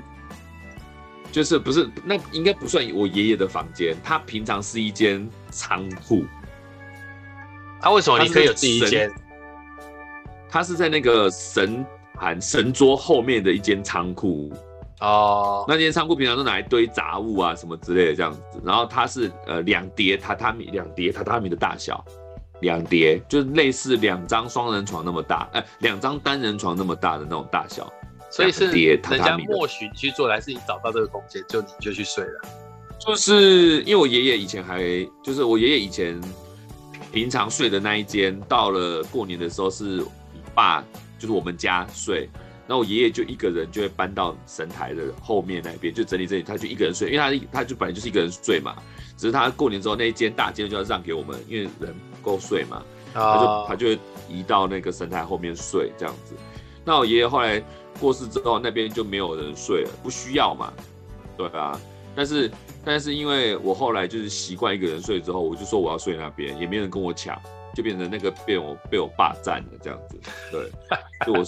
[1.37, 6.25] 就是不是那应该不算我爷爷的房间，他平常是一间仓库。
[7.79, 9.13] 他为什么你可以有自己一间？
[10.49, 11.85] 他是在那个神
[12.15, 14.51] 盘神桌后面的一间仓库。
[15.01, 22.03] 哦，那间仓库平常都拿来堆杂物啊什么之类的这样子，然后它是呃两叠榻榻米，两叠榻榻米的大小，
[22.63, 27.93] 两叠就是类似两张双人床那么大，哎、呃，两张单人床那么大的那种大小，
[28.37, 32.41] 所以是人家默许你去做，还是你找到这个空间就你就去睡了？
[32.99, 34.83] 就是因为我爷爷以前还
[35.23, 36.21] 就是我爷爷以前
[37.11, 40.05] 平常睡的那一间，到了过年的时候是
[40.55, 40.85] 爸
[41.19, 42.29] 就是我们家睡。
[42.69, 48.75] 那我爷爷就一个人就会搬到神台的后面那边，就整理整理，他就一个人睡，因为他他就本来就是一个人睡嘛，
[49.17, 52.83] 只是他过年之后那一间大间就要让给我们，因为人不够睡嘛，
[53.15, 56.35] 他就他就会移到那个神台后面睡这样子。
[56.85, 57.63] 那我爷爷后来
[57.97, 60.73] 过世之后，那边就没有人睡了，不需要嘛，
[61.37, 61.79] 对啊。
[62.15, 62.51] 但是
[62.85, 67.41] 但是因为我后来就是习惯一个人睡之后，我就说我要睡那边，也没人跟我抢。
[67.75, 70.19] 就变成那个被我被我霸占了这样子，
[70.51, 70.71] 对，
[71.27, 71.45] 就我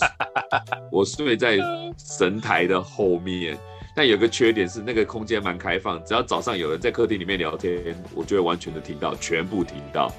[0.93, 1.59] 我睡在
[1.97, 3.59] 神台的后面，
[3.97, 10.13] 但有个缺点是那个空间蛮开放，只要早上有人在客厅里面聊天，我就会完全的听到，全部听到。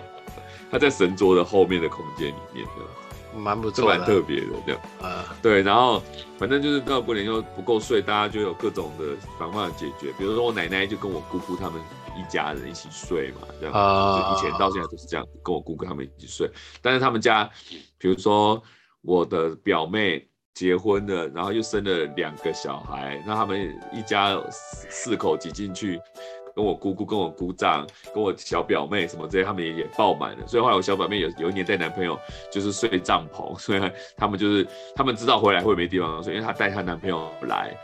[0.72, 2.66] 他在神桌的后面的空间里面，
[3.36, 4.80] 蛮不错，蛮特别的这样。
[5.00, 6.02] 啊，对，然后
[6.38, 11.80] 反正就是到过年又不够睡，大家就有各种的方法解决，比如说我奶奶就跟我姑姑他们。
[12.14, 16.46] 一家人一起睡嘛，这样子，就以前到现在都是这样，跟我姑姑他们一起睡。
[16.82, 17.48] 但是他们家，
[17.96, 18.62] 比如说
[19.00, 25.98] 我的表妹结婚了，然后又生了两个小孩，那他们一家四四口挤进去，
[26.54, 30.46] 跟我姑姑、跟我姑丈、跟我小表妹什么这些，他们也也爆满了。
[30.46, 32.18] 所以后来我小表妹有有一年带男朋友
[32.50, 33.80] 就是睡帐篷，所以
[34.16, 37.76] 他们就是他们知道回来会没地方睡，因为她带她男朋友来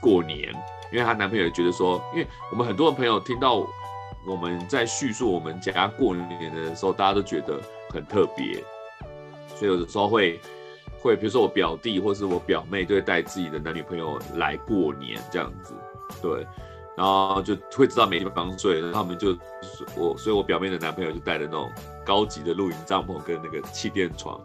[0.00, 0.52] 过年。
[0.92, 3.66] 因为她男朋友觉得说，因为我们很多的朋友听到
[4.28, 7.58] 我们在叙述我们家过年的时候，大家都觉得
[7.88, 8.62] 很特别，
[9.56, 10.38] 所以有的时候会
[11.00, 15.72] 会，比如说我表弟或是我表妹，就会带自己的男女朋友来过年这样子，
[16.20, 16.46] 对，
[16.96, 19.36] 然后就会知道没地方睡，然后他们就
[19.96, 21.70] 我，所以我表妹的男朋友就带了那种
[22.04, 24.40] 高级的露营帐篷跟那个气垫床，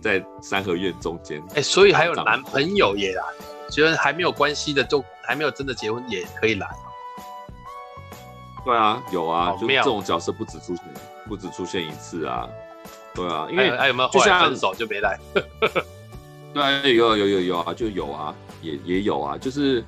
[0.00, 3.22] 在三合院中间，哎，所以还有男朋友也来，
[3.70, 5.04] 虽然还没有关系的就。
[5.26, 6.68] 还没有真的结婚也可以来，
[8.62, 10.84] 对啊，有啊，就这种角色不止出现，
[11.26, 12.46] 不止出现一次啊，
[13.14, 15.18] 对啊，因为还有没有后来分手就没来？
[16.52, 19.82] 对啊，有有有有啊，就有啊，也也有啊，就是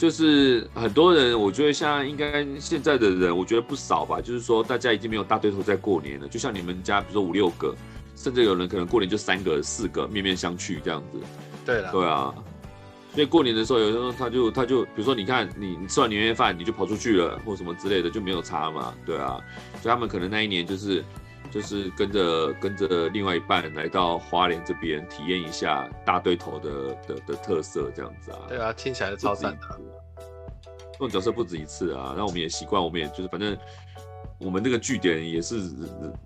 [0.00, 7.76] 就是很多人，我觉得像应该现在的人，我觉得不少吧，就是说大家已经没有大对头在过年了，就像你们家，比如说五六个。
[8.16, 11.18] 甚至有人可能过年就三个、四个面面相觑这样子。
[11.66, 12.34] 对了，对啊。
[13.14, 19.38] 所以过年的时候，有时候他就他就，比如说你看你你吃完年夜饭，你就跑出去了，或什么之类的，就没有差嘛，对啊。
[19.82, 21.04] 所以他们可能那一年就是
[21.50, 26.70] 就是跟着跟着另外一半来到花莲这边体验一下大对头的
[27.06, 28.38] 的的特色这样子啊。
[28.48, 29.80] 对啊，听起来超赞的。
[30.92, 33.56] 这种角色不止一次啊，那我们也习惯，我们也就是反正。
[34.42, 35.60] 我们这个据点也是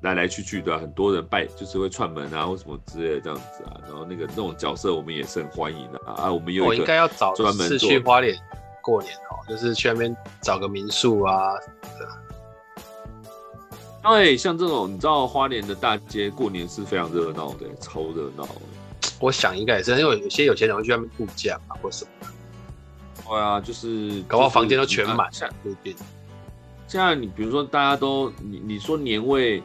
[0.02, 3.74] 来来去去的，很多人拜就是会串门啊，或什么之类的这样子啊。
[3.82, 6.14] 然后那个那种角色我们也是很欢迎的啊。
[6.22, 8.32] 啊，我们有我应该要找专门去花莲
[8.80, 11.54] 过年哦，就是去那边找个民宿啊。
[14.04, 18.46] 对，像这种你知道花莲的大街过年是非常热闹的，超热闹。
[19.18, 22.26] 我想应该也是，因为有些有钱人会去外面度假嘛，或什么的。
[23.26, 25.30] 对啊，就是搞不好房间都全满，
[25.62, 25.96] 不一定。
[26.86, 29.62] 现在你比如说大家都你你说年味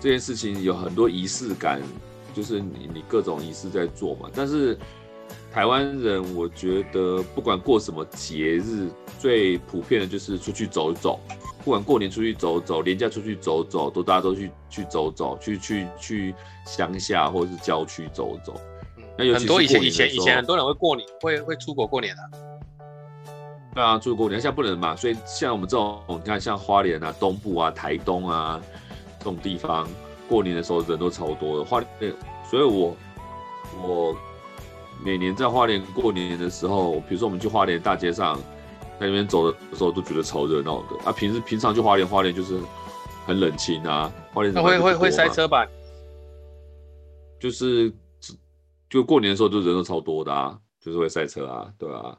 [0.00, 1.80] 这件事情有很多仪式感，
[2.34, 4.28] 就是你你各种仪式在做嘛。
[4.34, 4.76] 但是
[5.52, 8.88] 台湾人我觉得不管过什么节日，
[9.20, 11.20] 最普遍的就是出去走一走。
[11.66, 16.32] 不管过年出去走走，年假出去走走，都大家都去去走走，去去去
[16.64, 18.54] 乡下或者是郊区走走。
[19.18, 22.22] 那有很多以前以前以前很多人会过年会会出国过年啊。
[23.74, 28.62] 对啊，出国，过年现在不能嘛，所以像我们这种，你看像花莲啊、东部啊、台东啊
[29.18, 29.88] 这种地方，
[30.28, 31.64] 过年的时候人都超多的。
[31.64, 32.14] 花莲，
[32.48, 32.96] 所以我
[33.82, 34.16] 我
[35.04, 38.38] 每年在花莲过年的时候，比如说我们去花莲大街上，
[38.98, 41.04] 在那边走的时候，都觉得超热闹的。
[41.04, 42.58] 啊，平时平常去花莲，花莲就是
[43.26, 44.12] 很冷清啊。
[44.32, 45.66] 花莲那会会会塞车吧？
[47.38, 47.92] 就是
[48.88, 52.16] 就过年的时候，就人都超多的啊，就是会塞车啊，对啊。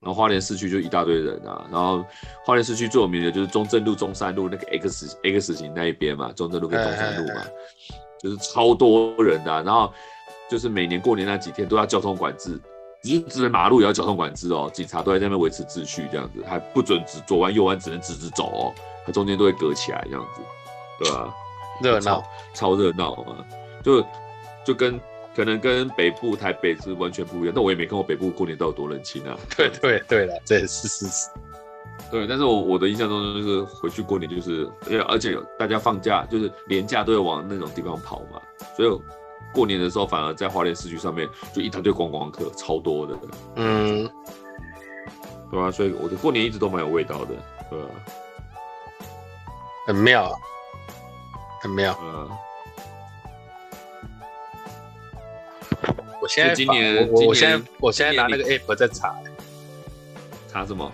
[0.00, 2.02] 然后花莲市区就一大堆人啊，然后
[2.46, 7.42] 花莲市区最有名的就是中正路、中山路那个 X X 型那一边嘛，中正路跟中山路嘛，
[8.18, 9.60] 就是超多人的啊。
[9.60, 9.92] 然后
[10.48, 12.58] 就是每年过年那几天都要交通管制，
[13.02, 18.74] 只是马路也要交通管制哦，警察都在那边维持秩序这样子，还不准直左弯右弯，只能直直走哦，
[19.06, 20.42] 它中间都会隔起来这样子，
[21.02, 21.34] 对吧？
[21.82, 22.22] 热闹，
[22.54, 23.44] 超热闹啊，
[23.82, 24.04] 就
[24.64, 25.00] 就跟。
[25.32, 29.38] 可能跟北部台北是完全不一样，但我也没看过北部过年到底有多冷清啊。
[29.56, 31.28] 对对对了，这也是事实。
[32.10, 34.68] 对，但是我我的印象中就是回去过年就是，
[35.06, 38.42] 而且大家放假就是连假都会往那种地方跑嘛，
[38.76, 39.00] 所以
[39.52, 43.18] 过年的时候反而在花莲市区上面就一大堆观光客，超多的。
[43.56, 44.10] 嗯，
[45.50, 47.34] 对啊，所以我的过年一直都蛮有味道的，
[47.68, 47.88] 对吧？
[49.86, 50.32] 很妙，
[51.62, 51.98] 很妙。
[52.02, 52.30] 嗯。
[56.22, 59.16] 我现在今年，我我现在我现在拿那个 app 在查，
[60.46, 60.92] 查什么？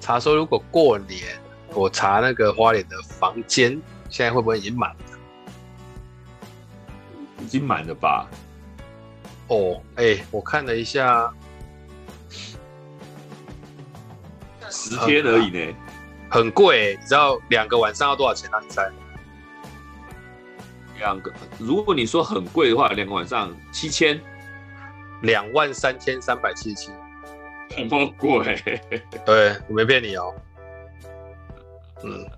[0.00, 1.40] 查说如果过年
[1.72, 3.70] 我查那个花莲的房间，
[4.10, 5.05] 现在会不会已经满了？
[7.46, 8.28] 已经满了吧？
[9.46, 11.32] 哦，哎、欸，我看了一下，
[14.68, 15.74] 十天而已呢，
[16.28, 16.98] 很贵、欸。
[17.00, 18.58] 你知道两个晚上要多少钱啊？
[18.60, 18.90] 你猜？
[20.98, 24.20] 两个，如果你说很贵的话，两个晚上七千。
[25.22, 26.90] 两万三千三百七十七，
[27.88, 28.62] 这么贵？
[29.24, 30.34] 对，我没骗你哦。
[32.04, 32.28] 嗯，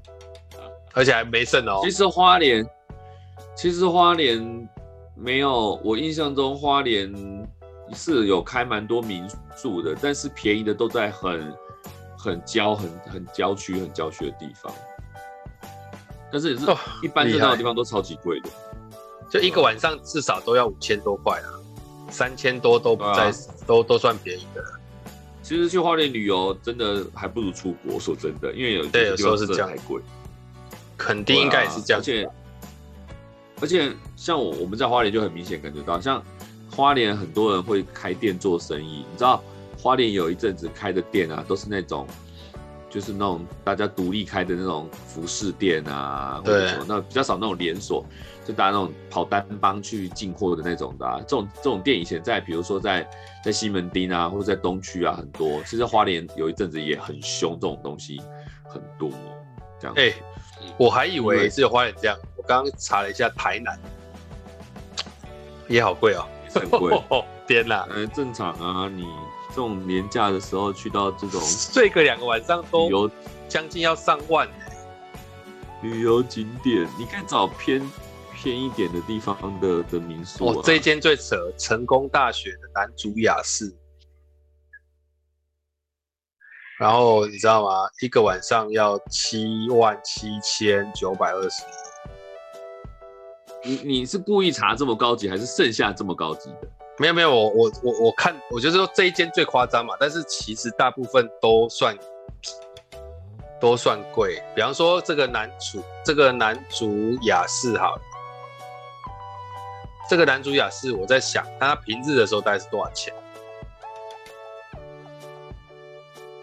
[0.95, 1.81] 而且还没剩哦。
[1.83, 2.65] 其实花莲，
[3.57, 4.69] 其实花莲
[5.21, 7.13] 没有，我印象中花莲
[7.93, 11.55] 是有开蛮多民宿的，但是便宜的都在很
[12.17, 14.73] 很郊、很很郊区、很郊区的地方。
[16.31, 16.67] 但是也是
[17.03, 18.51] 一般热闹的地方都超级贵的，
[19.31, 21.49] 就一个晚上至少都要五千多块啊。
[22.11, 23.33] 三千多都不在，啊、
[23.67, 24.65] 都都算便宜的。
[25.43, 30.01] 其实去花莲旅游真的还不如出国，说真的，因为有对有时候是这样，贵。
[30.97, 32.31] 肯定应该也是这样，啊，而且
[33.61, 36.23] 而且像我我们在花莲就很明显感觉到，像
[36.71, 39.43] 花莲很多人会开店做生意，你知道
[39.79, 42.07] 花莲有一阵子开的店啊，都是那种
[42.89, 48.05] 就是那种大家独立开的那种服饰店啊，或者什么，那比较少那种连锁。
[48.47, 53.07] 就大家那种跑单帮去进货的那种的，啊，这种这种店以前在，比如说在
[53.45, 55.63] 在西门町啊，或者在东区啊，很多。
[55.65, 58.19] 其实花莲有一阵子也很凶，这种东西
[58.65, 59.11] 很多。
[59.79, 60.15] 这样，哎、欸，
[60.79, 62.17] 我还以为只有花莲这样。
[62.37, 63.79] 我刚刚查了一下，台南
[65.69, 66.25] 也好贵哦，
[66.55, 67.03] 很贵。
[67.47, 69.07] 天哪，嗯，正常啊，你
[69.51, 73.11] 这种年假的时候去到这种 睡个两个晚上都有
[73.49, 74.49] 将近要上万。
[75.83, 77.83] 旅游景点，你可以找偏。
[78.41, 83.75] 偏一点的地方的的民宿，啊，哦，这一间最扯，成功大学的男主雅室，
[86.79, 87.89] 然后你知道吗？
[88.01, 91.65] 一个晚上要七万七千九百二十，
[93.65, 96.69] 你你是故意查这么高级，还是剩下这么高级的？
[96.97, 101.97] 没有没有，我我我我看，我就是说这一间最夸张嘛，但是其实大部分都算
[103.61, 104.41] 都算贵。
[104.55, 108.03] 比方说这个男主，这个男主雅士好了，
[110.09, 113.13] 这个男主雅士，我在想，他平日的时候大概是多少钱？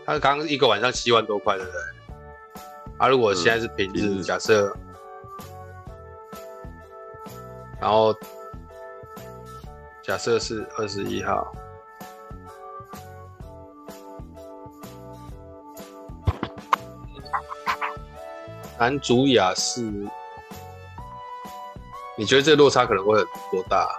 [0.05, 1.79] 他刚刚一个晚上七万多块，对不对？
[2.99, 4.75] 啊，如果现在是平日，嗯、假设，
[7.81, 8.15] 然后。
[10.03, 11.51] 假设是二十一号，
[18.77, 19.81] 男主雅士，
[22.15, 23.89] 你觉得这落差可能会有多大？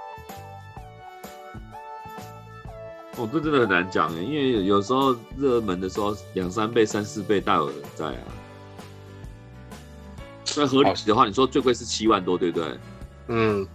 [3.16, 8.22] 哦，这真的很难讲诶，因为有时候热门的时候两三倍、三四倍大有人在啊。
[10.56, 12.78] 那合理的话，你说最贵是七万多，对不对？
[13.28, 13.66] 嗯。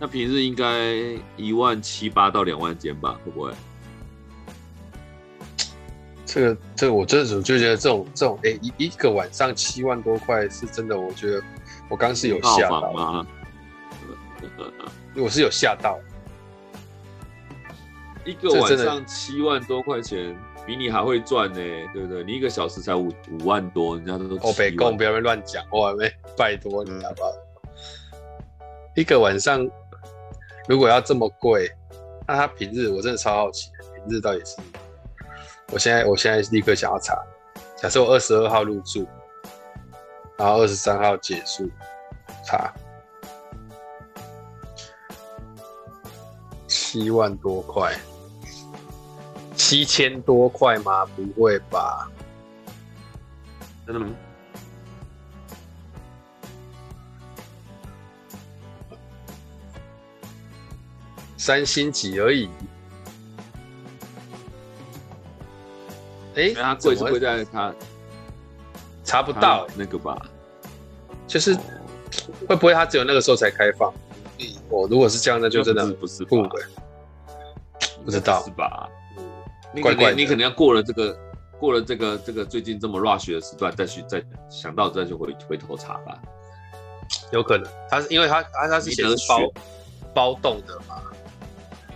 [0.00, 0.94] 那平日应该
[1.36, 3.52] 一万七八到两万间吧，会不会？
[6.24, 11.42] 这个这个，我真的就觉得这种这种，哎、欸，一一个晚上七万多块是真的，我觉得
[11.90, 13.26] 我刚是有吓到吗？
[15.16, 15.98] 我是有吓到，
[18.28, 20.36] 一个晚上七万多块钱，
[20.66, 21.58] 比你还会赚呢，
[21.94, 22.22] 对不对？
[22.24, 27.32] 你一个小时才五五万多，人家都哦，北贡不要乱讲，我还没拜托你好不好？
[28.94, 29.66] 一个晚上。
[30.68, 31.70] 如果要这么贵，
[32.26, 34.56] 那他平日我真的超好奇，平日到底是？
[35.72, 37.16] 我现在我现在立刻想要查。
[37.74, 39.06] 假设我二十二号入住，
[40.36, 41.70] 然后二十三号结束，
[42.44, 42.70] 查
[46.66, 47.96] 七万多块，
[49.68, 51.04] 七千多块吗？
[51.14, 52.10] 不会吧？
[53.86, 54.08] 真的吗？
[61.36, 62.48] 三星级而已，
[66.34, 67.74] 哎、欸，它贵是贵在它
[69.04, 70.16] 查不到那个吧？
[71.26, 71.54] 就是
[72.48, 73.92] 会不会它只有那个时候才开放？
[74.70, 76.64] 我如果是这样，那就真的不是不对，
[78.02, 78.88] 不知道是吧？
[79.74, 81.18] 嗯，怪怪，你可能要过了这个
[81.58, 86.18] 过了这个这个最近这么 rush 的时段，再去再想到再去回回头查吧。
[87.32, 89.52] 有可能，他是因为他他他是写包
[90.14, 91.02] 包动的嘛。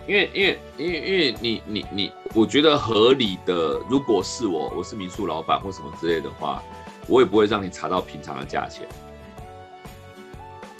[0.05, 6.61] 因为因为因为因为你你你，我觉得合理的，如果是我，我是民宿老板或什么之类的话，
[7.07, 8.85] 我也不会让你查到平常的价钱。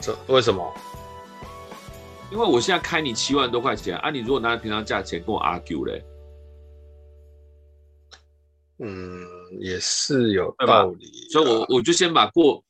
[0.02, 0.74] 这为什么？
[2.32, 6.04] 因为我现在开你七万多块钱啊，你如果拿平常价钱跟我 argue 嘞，
[8.80, 9.26] 嗯，
[9.60, 12.64] 也是有道理，所以我我就先把过。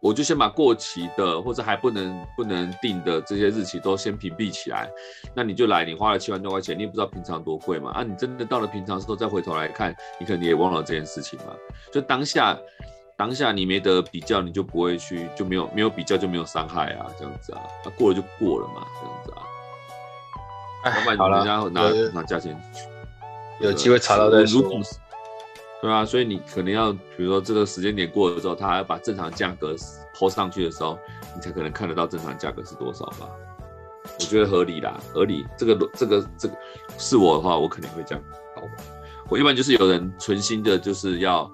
[0.00, 4.86] 我就先把过期的或者还不能不能定的这些日期都先屏蔽起来，
[5.34, 7.90] 那你就来，你花了七万多块钱，你也不知道平常多贵嘛？
[7.92, 11.54] 啊，你真的到了平常的时候再回头来看，你可能也忘了这件事情嘛。
[11.90, 12.54] 就当下
[13.16, 19.40] 当下你没得比较，你就不会去，就没有没有比较就没有伤害啊，这样子啊，那过了就过了嘛，这样子啊。
[20.82, 22.54] 哎，好了，然后拿拿价钱，
[23.58, 24.62] 有机会查到再说。
[25.84, 29.76] 对啊，所以你可能要，比如说这个时间点过了之后，他还要把正常价格
[30.18, 30.98] 抛上去的时候，
[31.34, 33.28] 你才可能看得到正常价格是多少吧？
[34.18, 35.44] 我觉得合理啦，合理。
[35.58, 36.54] 这个这个这个
[36.96, 38.24] 是我的话，我肯定会这样
[38.56, 38.62] 搞。
[39.28, 41.52] 我一般就是有人存心的，就是要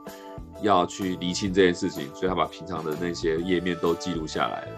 [0.62, 4.69] 要去厘清这件事情，所以他把平常的那些页面都记录下来了。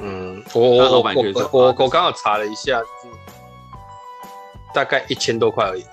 [0.00, 2.78] 嗯，我我我我我刚好查了一下，
[4.74, 5.86] 大概一千多块而已。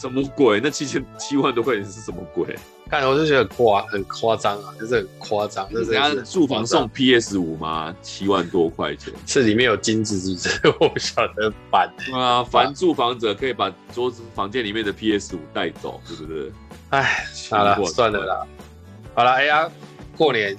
[0.00, 0.60] 什么鬼？
[0.62, 2.56] 那七千七万多块钱是什么鬼？
[2.88, 5.68] 看我就觉得很夸很夸张啊，就是很夸张。
[5.70, 7.92] 就是人家住房送 PS 五吗？
[8.00, 10.76] 七万多块钱，是里面有金子是不是？
[10.80, 11.92] 我不晓得办。
[12.12, 16.52] 啊，凡住房者可以把桌子房间里面的 PS 五带走，是不是？
[16.90, 18.46] 哎，好了，算了啦。
[19.14, 19.68] 好了，哎呀，
[20.16, 20.56] 过年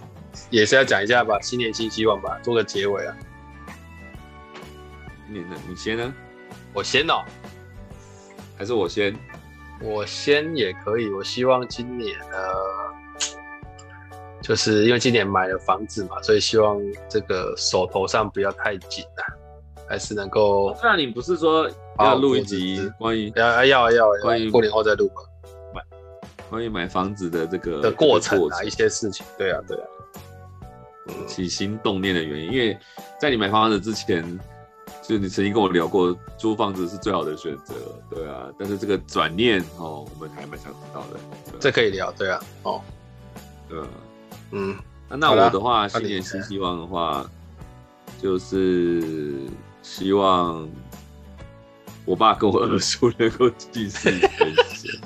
[0.50, 3.16] 也是要讲一下吧，新年新希望吧，做个结尾啊。
[5.30, 5.56] 你呢？
[5.70, 6.14] 你先呢？
[6.74, 7.24] 我先哦。
[8.60, 9.18] 还是我先，
[9.82, 11.08] 我先也可以。
[11.08, 12.38] 我希望今年呢，
[14.44, 16.78] 就是因为今年买了房子嘛，所以希望
[17.10, 19.24] 这个手头上不要太紧啊，
[19.88, 20.76] 还是能够。
[20.84, 25.22] 那你不是说要录一集关于要要要关于过年后再录吗？
[25.74, 25.82] 买
[26.50, 29.26] 关于买房子的这个的过程啊，一些事情。
[29.38, 29.84] 对啊，对啊。
[31.26, 32.78] 起心动念的原因，因为
[33.18, 34.38] 在你买房子之前。
[35.02, 37.74] 就你曾经跟我聊过，租房子是最好的选择，
[38.10, 38.48] 对啊。
[38.60, 41.20] 但是这个转念哦，我们还蛮想知道的。
[41.60, 42.40] 这可以聊，对啊。
[42.64, 42.82] 哦，
[43.68, 43.88] 对啊，
[44.52, 44.78] 嗯。
[45.12, 47.28] 那那我的话，新年新希望的话，
[48.22, 49.42] 就是
[49.82, 50.70] 希望
[52.06, 55.02] 我爸跟我二叔能够继续分享。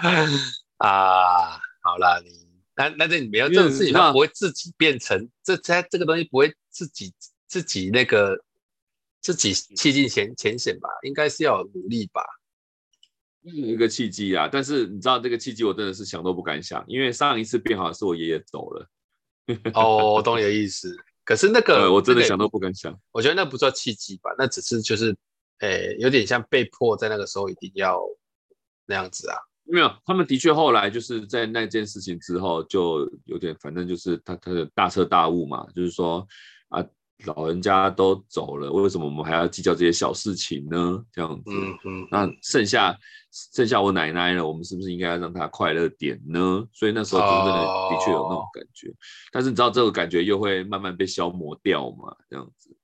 [0.78, 2.30] 啊，好啦，你
[2.74, 7.12] 那那这你没有这种事情，他不会自己变成这这这个东西不会自己
[7.46, 8.42] 自己那个
[9.20, 10.88] 自己弃尽前前嫌吧？
[11.02, 12.22] 应该是要有努力吧？
[13.42, 18.88] 有一个契机啊，但是你知道这个契机，我真的是想都不敢想，因为上一次变好是我爷爷走了。
[19.72, 20.94] 哦，我懂你的意思。
[21.24, 22.98] 可是那个我真的想都不敢想。
[23.12, 25.16] 我觉得那不叫契机吧，那只是就是，
[25.60, 27.98] 诶、欸，有点像被迫在那个时候一定要
[28.86, 29.36] 那样子啊。
[29.64, 36.26] 没有，他们的确后来就是在那件事情之后，就有点反正就是他他的大彻大悟嘛，就是说啊。
[37.24, 41.04] 老人家都走了，为什么我们还要计较这些小事情呢？
[41.12, 42.96] 这样子，嗯嗯，那剩下
[43.52, 46.66] 剩下我奶奶了，我们是不是应该让她快乐点呢？
[46.72, 48.94] 所以那时候真的的确有那种感觉，哦、
[49.32, 52.16] 但是你知道这个感觉又会慢慢被消磨掉嘛？
[52.28, 52.74] 这样子，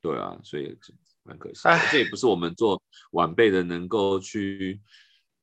[0.00, 0.76] 对啊，所以
[1.24, 1.60] 蛮可惜。
[1.90, 2.80] 这也不是我们做
[3.12, 4.80] 晚辈的能够去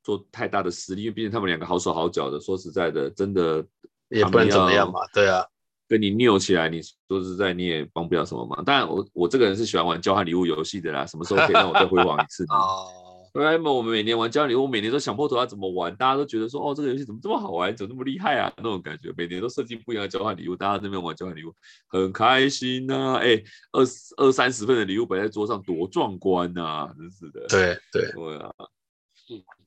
[0.04, 2.40] 做太大的实力，因为毕竟他们两个好手好脚的。
[2.40, 3.66] 说实在的，真的
[4.10, 5.44] 也不能怎么样嘛，对啊。
[5.88, 8.64] 跟你拗起来，你说实在你也帮不了什么忙。
[8.66, 11.06] 当然，我我这个人是喜欢玩交换礼物游戏的啦。
[11.06, 12.56] 什么时候可以让我再辉煌一次呢？
[12.56, 12.88] 哦，
[13.36, 18.52] 因为我们每年玩交换礼物，我每年都想破头要怎么玩，大家都觉得说，哦，这个游戏怎么这么好玩，怎么那么厉害啊？
[18.58, 21.54] 那种感觉，每年都设计不一样的交换礼物，大家那边玩交换礼物
[21.88, 23.14] 很开心呐、啊。
[23.18, 23.44] 哎、欸，
[23.74, 23.84] 二
[24.18, 26.96] 二三十份的礼物摆在桌上，多壮观呐、啊！
[26.98, 27.46] 真是的。
[27.48, 28.52] 对对对啊，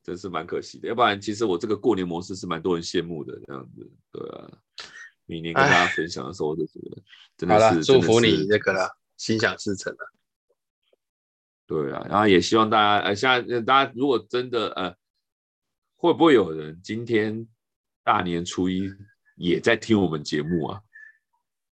[0.02, 0.88] 真是蛮可惜的。
[0.88, 3.90] 要不然，其实我这个过年模式是蛮多人羡慕的，这样子。
[4.10, 4.48] 对啊。
[5.28, 7.02] 每年跟大家分享的时候，我就觉得
[7.36, 10.12] 真的是祝福你那个了，心想事成了。
[11.66, 14.96] 对啊，然后也希望大家呃，现在大家如果真的呃，
[15.96, 17.46] 会不会有人今天
[18.02, 18.90] 大年初一
[19.36, 20.80] 也在听我们节目啊？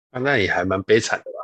[0.09, 1.38] 啊，那也还蛮悲惨的吧？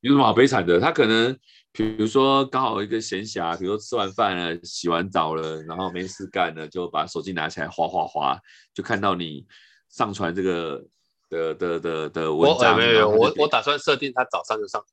[0.00, 0.80] 有什么好悲惨的？
[0.80, 1.38] 他可能
[1.70, 8.40] 比如说刚好一个闲暇，比如说吃完饭了、洗完澡了，然后没事干了，就把手机拿起来滑滑滑，
[8.72, 9.46] 就看到你。
[9.88, 10.84] 上传这个
[11.28, 14.92] 的的的的文章，没有没有，我我打算设定他早上就上传。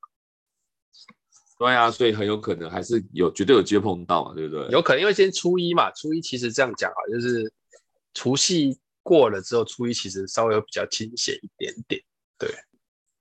[1.57, 4.67] 对啊，所以很有可能还是有绝对有机会碰到嘛，对不对？
[4.71, 7.49] 有可能因为今天初一嘛，初一其实这样讲啊，就是
[8.13, 12.01] 除夕过了之后，初一其实稍微有比较清闲一点点。
[12.37, 12.49] 对，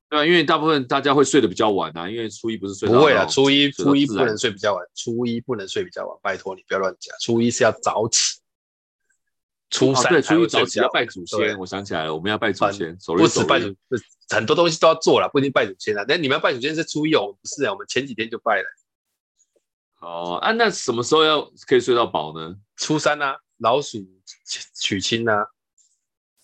[0.09, 8.40] 对啊，因为大部分大家会睡得比较晚啊，因为初一不是睡不会啊，初一初一不能睡比较晚，初一不能睡比较晚，拜托你不要乱讲，初一是要早起。
[9.74, 13.74] 初三、哦、对，初一早起要拜祖先，我想起来了，我们要拜祖先，守日守夜，不止拜祖，
[14.28, 16.05] 很多东西都要做了，不一定拜祖先啊。
[16.06, 18.64] 但你们要拜祖先是初一哦，不是啊，我们前几天就拜了。
[20.01, 22.55] 哦，啊，那什么时候要可以睡到饱呢？
[22.76, 23.98] 初三啊，老鼠
[24.80, 25.44] 娶亲啊。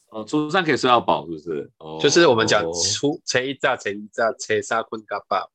[0.08, 1.70] 哦，初三可以睡到饱，是不是？
[1.78, 5.48] 哦，就是我们讲初初一早，初一早，初三困觉饱。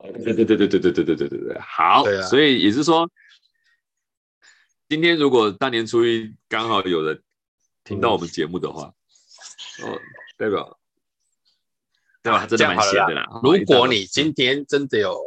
[0.00, 3.08] 对对对对对对对对对对对，好，对啊、所以也是说。
[4.92, 7.22] 今天如果大年初一刚好有人
[7.82, 8.92] 听到我们节目的话，
[9.82, 9.98] 嗯、哦，
[10.36, 10.78] 代表
[12.22, 12.46] 对吧？
[12.46, 13.22] 真的蛮闲的啦。
[13.22, 15.18] 啦如果你今天真的有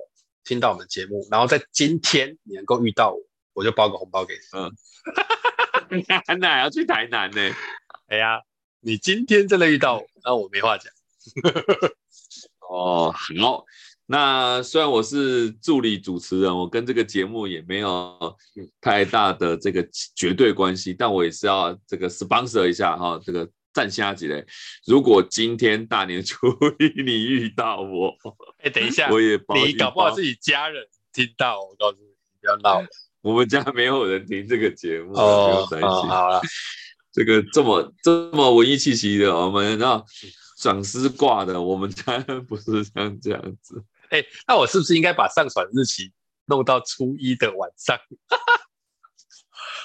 [0.44, 3.20] 听到我们节目，然后在今天你能够遇到我，
[3.54, 4.40] 我就包个红包给你。
[4.52, 7.42] 嗯，台南要去台南呢？
[8.06, 8.44] 哎呀，
[8.82, 10.94] 你今天真的遇到我，那我没话讲。
[12.70, 13.66] 哦，好。
[14.08, 18.38] 那虽然我是助理主持人，我跟这个节目也没有
[18.80, 24.46] 太大的这个绝对关系，但我也是要这个 sponsor 一下哈，这个站下几嘞。
[24.86, 28.14] 如果今天大年初一你遇到我，
[28.60, 32.06] 哎，等一下，我也你搞不好自己家人听到，我告诉你，
[32.40, 32.86] 不要闹。
[33.22, 36.08] 我们家没有人听这个节目，哦，不用担心。
[36.08, 36.40] 好了，
[37.12, 40.06] 这个这么这么文艺气息的，我们然后
[40.60, 43.84] 讲师挂的，我们家不是像这样子。
[44.10, 46.12] 哎、欸，那我是不是应该把上传日期
[46.46, 47.98] 弄到初一的晚上？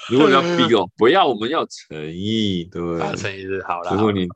[0.09, 3.95] 如果要逼哦，不要，我们要诚意，对不对，诚意是好了。
[3.95, 4.27] 如果你，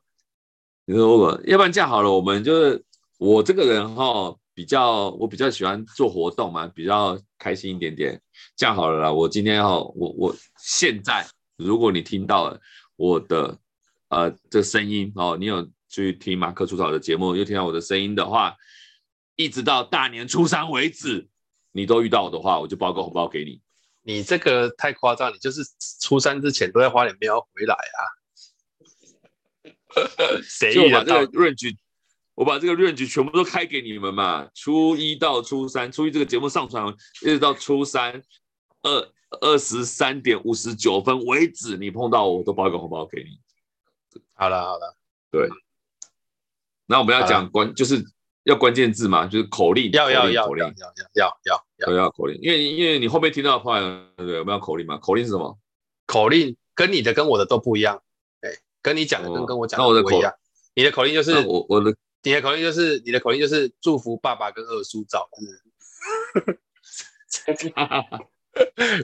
[0.84, 2.84] 你说我，要不然这样好了，我们就是
[3.18, 8.20] 我这个人哈，比较我比较喜欢做活动嘛，比较开心一点点。
[8.56, 12.60] 这样好了啦，我今天哈，我我现在，如果你听到了
[12.94, 13.58] 我的
[14.10, 18.54] 呃这个声音哦，你有去听马克出草的节目，又听到我的声音的话。
[19.36, 21.28] 一直到大年初三为止，
[21.72, 23.60] 你都遇到我的话，我就包个红包给你。
[24.02, 25.62] 你这个太夸张，你就是
[26.00, 28.00] 初三之前都在花莲庙回来啊？
[30.44, 31.76] 谁就把这个 range，
[32.34, 34.48] 我把这个 range 全部都开给你们嘛。
[34.54, 36.86] 初一到初三，初一这个节目上传，
[37.22, 38.22] 一直到初三
[38.82, 43.40] 二二十三点五十九分为止，你碰到我，我都包一个红包给你。
[44.34, 44.96] 好了好了，
[45.30, 45.48] 对。
[46.86, 48.04] 那我们要讲关，就是。
[48.44, 53.80] 要关键字嘛，就是口令，要要要口令要要要要要要口令，因为因为你后面听到的话，
[54.16, 54.38] 对？
[54.38, 54.96] 我们要口令嘛？
[54.98, 55.58] 口令是什么？
[56.06, 58.02] 口令跟你的跟我的都不一样，
[58.42, 58.50] 哎，
[58.82, 60.32] 跟你讲的跟跟我讲的不一样。
[60.74, 65.46] 你的口令就是我我的，你的口令就是你的口令就是祝福爸爸跟二叔早日，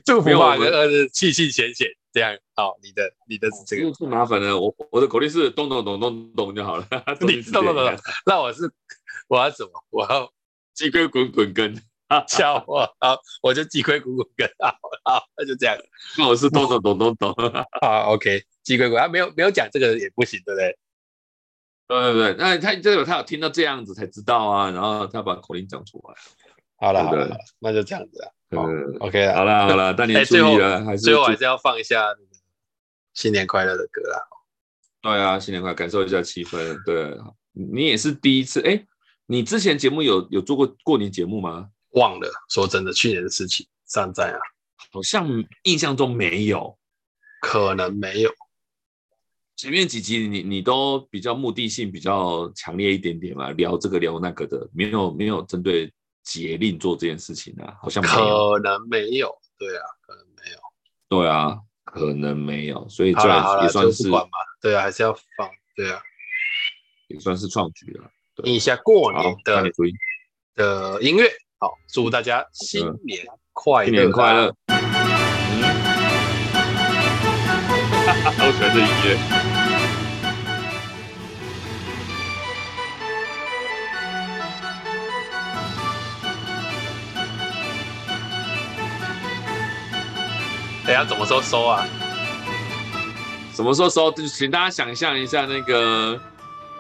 [0.05, 1.89] 祝福爸爸跟二叔气气闲闲。
[2.13, 4.59] 这样好，你的你的是这个，不麻烦了。
[4.59, 6.85] 我我的口令是咚咚咚咚咚就好了。
[7.23, 7.97] 你 咚咚咚咚，
[8.27, 8.69] 那我是
[9.29, 9.71] 我要什么？
[9.91, 10.33] 我要
[10.75, 11.75] 鸡龟滚滚跟，
[12.27, 14.75] 叫我好，我就鸡龟滚滚跟，好，
[15.05, 15.77] 好，那就这样。
[16.19, 17.35] 那我是咚咚咚咚咚。
[17.81, 20.79] 好，OK，鸡龟滚，他没有没有讲这个也不行，对不对？
[21.87, 26.15] 对对对，那他这个他有听到这样子才知道啊，然后他把口令讲出来。
[26.77, 28.31] 好了好了，那就这样子啊。
[28.53, 32.17] 嗯，OK 好了 好了，大年初一了，还是最后还是要放一下
[33.13, 34.19] 新年快乐的歌啊。
[35.03, 36.83] 对啊，新年快乐，感受一下气氛。
[36.85, 37.17] 对，
[37.53, 38.87] 你也是第一次，哎，
[39.31, 41.69] 你之前节目有有做过过年节目吗？
[41.91, 44.39] 忘了，说真的，去年的事情尚在啊，
[44.93, 45.29] 好像
[45.63, 46.77] 印象中没有，
[47.41, 48.31] 可能没有。
[49.57, 55.93] 前面几集你你都比较目的性比较强烈一点点嘛，聊这个聊那个的，没有没有针对。
[56.23, 60.59] 节令做这件事情啊，好像可能没有，对啊，可能没有，
[61.09, 63.27] 对啊，可能没有，所以这
[63.63, 64.29] 也算是嘛，
[64.61, 66.01] 对啊，还是要放，对啊，
[67.09, 68.11] 也算是创举了。
[68.41, 69.63] 听一下过年的
[70.57, 74.55] 的音乐，好，祝大家新年快乐，新年快乐。
[74.69, 74.77] 嗯，
[78.25, 79.17] 好喜欢这音乐。
[90.87, 91.87] 等下怎么说收啊？
[93.55, 94.11] 什么时候收？
[94.11, 96.21] 就请大家想象一下那个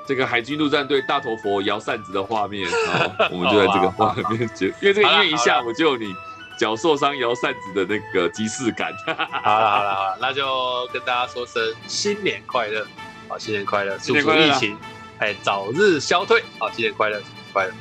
[0.06, 6.14] 这个海军陆战队大头佛摇扇子的画面，然后 我们就在这个画面就，因为这个音乐一下，我就有你
[6.59, 8.93] 脚受伤摇扇子的那个即视感。
[9.06, 12.86] 好了好了好了，那就跟大家说声新年快乐，
[13.28, 14.77] 好，新年快乐，祝福疫情
[15.18, 17.72] 哎早日消退，好，新年快乐，新年快乐，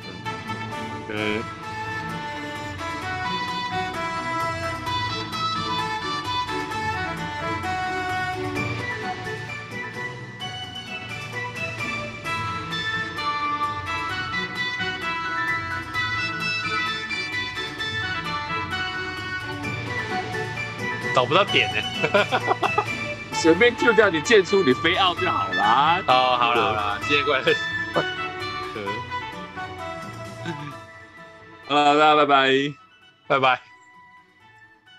[1.08, 1.42] 嗯。
[21.14, 21.82] 找不到点呢，
[23.32, 26.00] 随便 Q 掉你剑出你飞奥就好啦。
[26.06, 27.42] 哦，好了 好了，谢谢各位。
[31.68, 32.50] 好了，大家拜拜，
[33.26, 33.69] 拜拜。